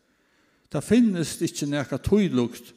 Det 0.74 0.82
finnes 0.82 1.36
ikke 1.46 1.68
noe 1.70 1.98
tøylukt 2.02 2.72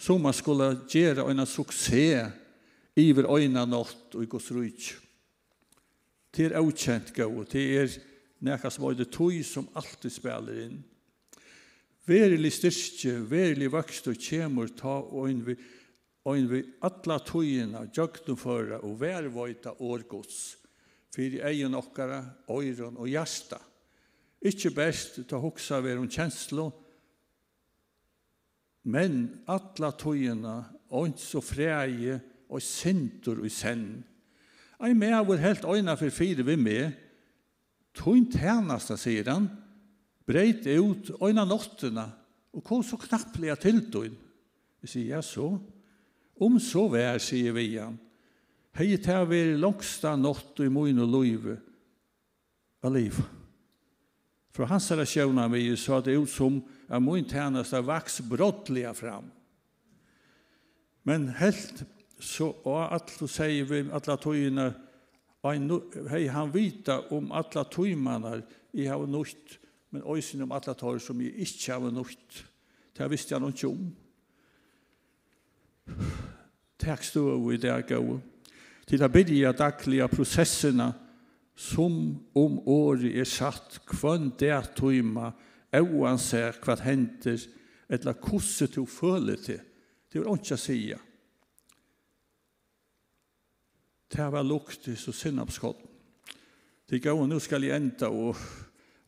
som 0.00 0.22
man 0.24 0.32
skulle 0.36 0.70
gjøre 0.88 1.26
en 1.28 1.44
suksess 1.44 2.32
iver 2.96 3.28
øyna 3.28 3.66
nått 3.68 4.14
og 4.16 4.24
i 4.24 4.28
gos 4.30 4.48
ryk. 4.56 4.86
Det 6.32 6.46
er 6.48 6.56
avkjent 6.56 7.12
gau, 7.16 7.44
det 7.44 7.64
er 7.76 7.96
noe 8.44 8.70
som 8.72 8.86
er 8.88 8.96
det 8.96 9.10
tøy 9.12 9.42
som 9.44 9.68
alltid 9.76 10.14
spiller 10.14 10.62
inn. 10.64 10.78
Verilig 12.08 12.54
styrke, 12.54 13.18
verilig 13.28 13.68
vokst 13.74 14.08
og 14.08 14.16
kjemur 14.16 14.72
ta 14.78 14.96
øyn 15.20 15.44
vi, 15.44 15.58
øyn 16.24 16.48
vi 16.48 16.62
atla 16.88 17.18
tøyina, 17.20 17.84
jøgnumføra 17.92 18.80
og 18.86 18.96
vervøyta 19.00 19.74
årgods, 19.76 20.56
fyrir 21.12 21.44
egin 21.50 21.76
okkara, 21.76 22.22
øyron 22.48 22.96
og 22.96 23.12
hjärsta. 23.12 23.60
Ikkje 24.40 24.72
best 24.72 25.20
ta 25.28 25.40
hoksa 25.42 25.82
ver 25.84 26.00
om 26.00 26.08
kjenslo, 26.08 26.70
men 28.86 29.26
atla 29.50 29.90
tøyina 29.98 30.60
ons 30.94 31.22
så 31.32 31.42
freie 31.42 32.20
og 32.46 32.62
sintur 32.62 33.42
og 33.42 33.50
senn. 33.50 34.04
Ei 34.78 34.94
med 34.94 35.16
var 35.26 35.42
helt 35.42 35.64
øyna 35.66 35.96
for 35.98 36.14
fire 36.14 36.44
vi 36.46 36.56
med, 36.60 36.92
tøyn 37.96 38.28
tænasta, 38.30 38.98
sier 39.00 39.26
han, 39.32 39.48
breit 40.26 40.66
ut 40.68 41.10
øyna 41.18 41.46
nottena, 41.48 42.10
og 42.52 42.64
kom 42.64 42.84
så 42.84 42.98
knapplega 43.00 43.56
til 43.58 43.80
tøyn. 43.90 44.14
Vi 44.82 44.90
sier, 44.90 45.16
ja 45.16 45.22
så, 45.24 45.56
om 46.40 46.58
så 46.60 46.86
vær, 46.92 47.18
sier 47.18 47.56
vi 47.56 47.72
han, 47.80 47.96
hei 48.76 48.92
til 49.00 49.24
å 49.24 49.28
være 49.28 49.56
langsta 49.58 50.14
nott 50.20 50.60
i 50.60 50.68
moin 50.70 51.00
og 51.00 51.10
løyve, 51.10 51.56
av 52.84 52.92
liv. 52.94 53.16
Fra 54.54 54.68
hans 54.70 54.86
herre 54.92 55.06
sjøvna 55.08 55.48
vi, 55.50 55.64
så 55.80 55.98
det 56.04 56.14
ut 56.20 56.30
som, 56.30 56.60
at 56.88 57.02
min 57.02 57.26
tjeneste 57.28 57.80
vaks 57.82 58.20
brottliga 58.28 58.92
fram. 58.94 59.30
Men 61.06 61.28
helt 61.38 61.84
så 62.20 62.48
og 62.64 62.94
alle 62.94 63.28
sier 63.28 63.66
vi 63.68 63.82
alle 63.92 64.16
togene 64.20 64.70
hei 66.10 66.24
han 66.32 66.50
vita 66.54 66.98
om 67.14 67.30
alle 67.36 67.64
togene 67.70 68.40
jeg 68.74 68.90
har 68.90 69.06
nødt 69.06 69.58
men 69.94 70.02
også 70.02 70.42
om 70.42 70.52
alle 70.56 70.74
togene 70.74 71.04
som 71.04 71.20
jeg 71.20 71.34
ikke 71.44 71.72
har 71.72 71.92
nødt 71.92 72.44
det 72.96 73.10
visste 73.10 73.36
han 73.36 73.48
ikke 73.52 73.68
om 73.68 73.86
Takk 76.82 77.04
stå 77.04 77.22
i 77.52 77.58
det 77.60 77.74
jeg 77.90 78.16
til 78.86 79.02
å 79.02 79.10
bidja 79.10 79.52
daglige 79.56 80.08
prosessene 80.10 80.88
som 81.56 81.94
om 82.36 82.58
året 82.68 83.14
er 83.16 83.28
satt 83.28 83.78
kvann 83.88 84.32
det 84.38 84.56
tøyma 84.76 85.30
oansett 85.74 86.60
hva 86.64 86.76
henter, 86.80 87.40
eller 87.88 88.14
hvordan 88.14 88.72
du 88.74 88.86
føler 88.86 89.36
til. 89.36 89.60
Det 90.12 90.20
vil 90.20 90.38
ikke 90.38 90.56
si. 90.56 90.78
Det 94.12 94.28
var 94.32 94.46
lukt 94.46 94.88
og 94.88 94.98
så 94.98 95.12
sinnapskott. 95.12 95.82
Det 96.90 97.02
går, 97.02 97.26
nå 97.26 97.38
skal 97.42 97.64
jeg 97.66 97.76
enda, 97.76 98.06
og, 98.08 98.36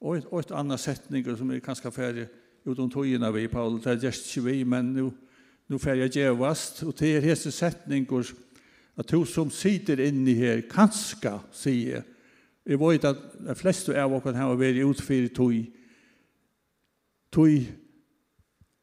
og, 0.01 0.17
et, 0.17 0.27
og 0.27 0.41
et 0.41 0.51
annet 0.51 0.81
setning 0.83 1.27
som 1.39 1.51
er 1.51 1.63
ganske 1.63 1.93
ferdig 1.95 2.27
utom 2.67 2.91
togene 2.91 3.31
vi, 3.33 3.47
Paul, 3.49 3.79
det 3.79 3.93
er 3.93 4.09
just 4.09 4.27
ikke 4.27 4.49
vi, 4.49 4.65
men 4.67 4.91
nå, 4.97 5.07
nå 5.71 5.79
fer 5.79 6.01
jeg 6.03 6.17
gjevast, 6.17 6.83
og 6.83 6.97
det 6.99 7.13
er 7.17 7.27
hese 7.29 7.53
setninger 7.55 8.33
at 8.99 9.11
du 9.13 9.23
som 9.31 9.51
sitter 9.55 10.03
inne 10.03 10.35
her, 10.35 10.65
kanskje, 10.71 11.39
sier 11.55 11.99
jeg, 11.99 12.07
Jeg 12.69 12.77
vet 12.81 13.05
at 13.09 13.21
de 13.47 13.55
fleste 13.57 13.95
av 13.97 14.13
dere 14.13 14.37
har 14.37 14.57
vært 14.61 14.83
utfyrt 14.85 15.33
tog 15.33 15.55
tog 17.33 17.49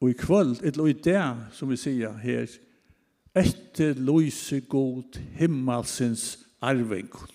og 0.02 0.10
i 0.10 0.14
kvöld, 0.14 0.64
eller 0.64 0.88
i 0.88 0.94
det 0.94 1.22
som 1.52 1.70
vi 1.70 1.78
sier 1.80 2.18
her, 2.22 2.50
etterløse 3.36 4.62
god 4.70 5.18
himmelsens 5.36 6.40
arvengon. 6.62 7.32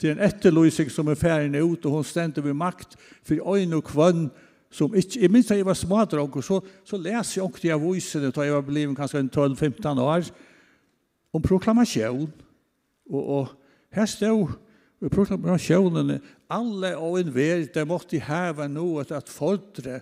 Det 0.00 0.10
er 0.10 0.14
en 0.14 0.26
etterløsing 0.28 0.90
som 0.90 1.08
er 1.10 1.18
ferdig 1.18 1.62
ut, 1.64 1.86
og 1.86 1.90
hun 1.92 2.04
stender 2.04 2.42
ved 2.42 2.54
makt 2.54 2.94
for 3.26 3.56
øyne 3.56 3.76
og 3.76 3.84
kvønn, 3.84 4.28
som 4.70 4.94
ikke, 4.94 5.22
jeg 5.22 5.30
minns 5.32 5.48
da 5.48 5.56
jeg 5.56 5.66
var 5.66 5.74
smadrong, 5.74 6.36
og 6.36 6.44
så, 6.44 6.60
så 6.84 6.96
leser 7.00 7.40
jeg 7.40 7.44
også 7.44 7.62
de 7.62 7.72
avisene, 7.72 8.30
da 8.30 8.44
jeg 8.44 8.54
var 8.54 8.60
blevet 8.60 8.96
kanskje 8.96 9.24
12-15 9.34 10.00
år, 10.00 10.28
om 11.32 11.42
proklamasjon, 11.42 12.32
og, 13.10 13.28
og 13.28 13.48
her 13.92 14.06
stod 14.06 14.54
Vi 15.00 15.08
pratar 15.08 15.34
om 15.34 15.52
missionen. 15.52 16.20
Alla 16.46 16.98
och 16.98 17.20
en 17.20 17.32
värld 17.32 17.70
där 17.74 17.84
måste 17.84 18.18
häva 18.18 18.68
något 18.68 19.10
att 19.10 19.28
fordre 19.28 20.00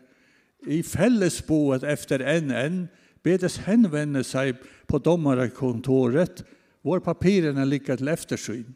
i 0.66 0.82
fellesboet 0.82 1.82
efter 1.82 2.20
en 2.20 2.50
en 2.50 2.88
bedes 3.22 3.58
henvende 3.58 4.24
sig 4.24 4.54
på 4.86 4.98
domarkontoret. 4.98 6.44
hvor 6.86 6.98
papirerna 6.98 7.64
ligger 7.64 7.96
til 7.96 8.08
eftersyn. 8.08 8.74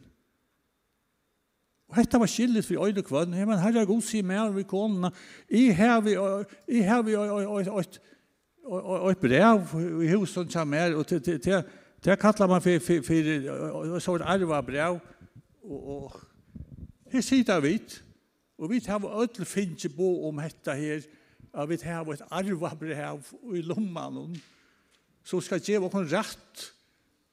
Og 1.89 1.97
dette 1.97 2.19
var 2.19 2.27
skillet 2.27 2.65
for 2.65 2.85
øyne 2.85 3.01
kvann. 3.03 3.33
Ja, 3.33 3.45
men 3.45 3.59
herre 3.59 3.85
god 3.85 4.01
sier 4.01 4.23
mer 4.23 4.51
vi 4.51 4.63
konene. 4.63 5.11
I 5.49 5.69
har 5.71 6.01
vi 6.01 6.11
et 9.11 9.17
brev 9.17 9.59
i 10.03 10.07
huset 10.11 10.51
som 10.51 10.73
er, 10.73 10.95
og 10.95 11.09
det 11.09 12.19
kallar 12.19 12.47
man 12.47 12.61
for, 12.61 12.79
for, 12.79 13.01
for, 13.03 13.23
for, 13.99 14.19
for, 14.59 14.99
Og, 15.63 15.87
og 15.87 16.21
her 17.11 17.21
sitter 17.21 17.59
vi, 17.59 17.77
og 18.57 18.69
vi 18.69 18.79
har 18.85 19.05
ødel 19.05 19.45
finnes 19.45 19.87
bo 19.95 20.27
om 20.27 20.41
dette 20.41 20.75
her, 20.75 21.01
at 21.53 21.69
vi 21.69 21.77
har 21.83 22.05
et 22.13 22.21
arvabrev 22.31 23.23
i 23.53 23.61
lomman, 23.61 24.37
så 25.23 25.41
skal 25.41 25.61
gjøre 25.61 25.89
oss 25.89 26.13
rett 26.13 26.67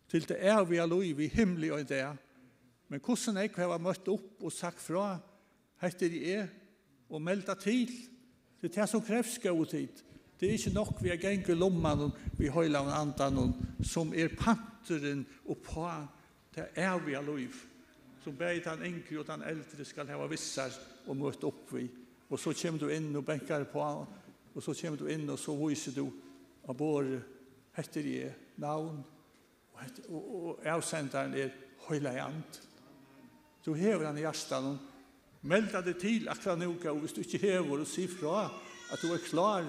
til 0.08 0.24
det 0.28 0.38
er 0.40 0.64
vi 0.64 0.76
er 0.76 0.88
lov 0.88 1.04
i 1.04 1.28
himmelig 1.28 1.72
og 1.72 1.88
det. 1.88 2.04
Men 2.88 3.00
hvordan 3.04 3.36
jeg 3.36 3.52
har 3.56 3.78
møtt 3.78 4.08
opp 4.08 4.42
og 4.42 4.52
sagt 4.52 4.80
fra, 4.80 5.18
heter 5.82 6.08
det 6.08 6.22
er, 6.34 6.46
og 7.08 7.22
melda 7.22 7.54
til, 7.54 7.88
det 8.60 8.70
er 8.70 8.80
det 8.80 8.88
som 8.90 9.04
krevs 9.04 9.38
gå 9.38 9.64
tid. 9.64 10.02
Det 10.40 10.48
er 10.48 10.52
ikke 10.56 10.74
nok 10.74 11.02
vi 11.02 11.08
har 11.08 11.20
gengt 11.20 11.48
lomman 11.48 12.10
vi 12.38 12.48
høyla 12.48 12.80
og 12.80 12.92
andan 12.94 13.54
som 13.82 14.12
er 14.14 14.30
panteren 14.38 15.26
og 15.46 15.58
på 15.64 15.88
det 16.54 16.68
er 16.74 16.98
vi 17.04 17.14
er 17.14 17.22
lov 17.22 17.56
som 18.28 18.36
bæði 18.36 18.60
den 18.66 18.82
yngre 18.90 19.22
og 19.22 19.28
den 19.30 19.44
eldre 19.48 19.84
skal 19.88 20.08
hava 20.12 20.26
vissar 20.28 20.74
og 21.08 21.16
møtt 21.16 21.44
opp 21.48 21.70
vi. 21.72 21.86
Og 22.28 22.36
så 22.36 22.52
kommer 22.52 22.82
du 22.82 22.90
inn 22.92 23.14
og 23.16 23.24
benkar 23.24 23.64
på, 23.72 23.84
og 24.52 24.64
så 24.64 24.74
kommer 24.76 25.00
du 25.00 25.08
inn 25.08 25.24
og 25.32 25.38
så 25.40 25.54
viser 25.56 25.96
du 25.96 26.04
av 26.68 26.76
bor 26.76 27.06
heter 27.78 28.04
jeg 28.04 28.34
navn, 28.60 28.98
og, 29.72 29.80
heter, 29.80 30.10
og, 30.10 30.26
og 30.36 30.68
avsenderen 30.68 31.36
er 31.38 31.54
høyla 31.86 32.12
jant. 32.18 32.60
Du 33.64 33.72
hever 33.78 34.10
han 34.10 34.18
i 34.18 34.26
hjertan 34.26 34.68
og 34.74 35.48
melda 35.48 35.80
deg 35.86 35.96
til 36.02 36.28
akkurat 36.28 36.60
noga 36.60 36.92
og 36.92 37.00
hvis 37.04 37.16
du 37.16 37.22
ikke 37.22 37.40
hever 37.46 37.80
og 37.80 37.88
sier 37.88 38.12
fra 38.12 38.44
at 38.92 39.00
du 39.00 39.08
er 39.14 39.24
klar 39.24 39.64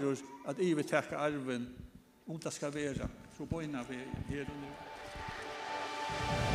at 0.50 0.60
jeg 0.60 0.76
vil 0.76 0.88
takke 0.88 1.16
arven, 1.16 1.70
om 2.28 2.38
det 2.40 2.52
skal 2.54 2.76
være, 2.76 3.08
så 3.38 3.48
bøyna 3.48 3.88
vi 3.88 4.04
her 4.34 4.52
og 4.52 4.62
nu. 4.62 4.78
Thank 6.10 6.44
you. 6.44 6.49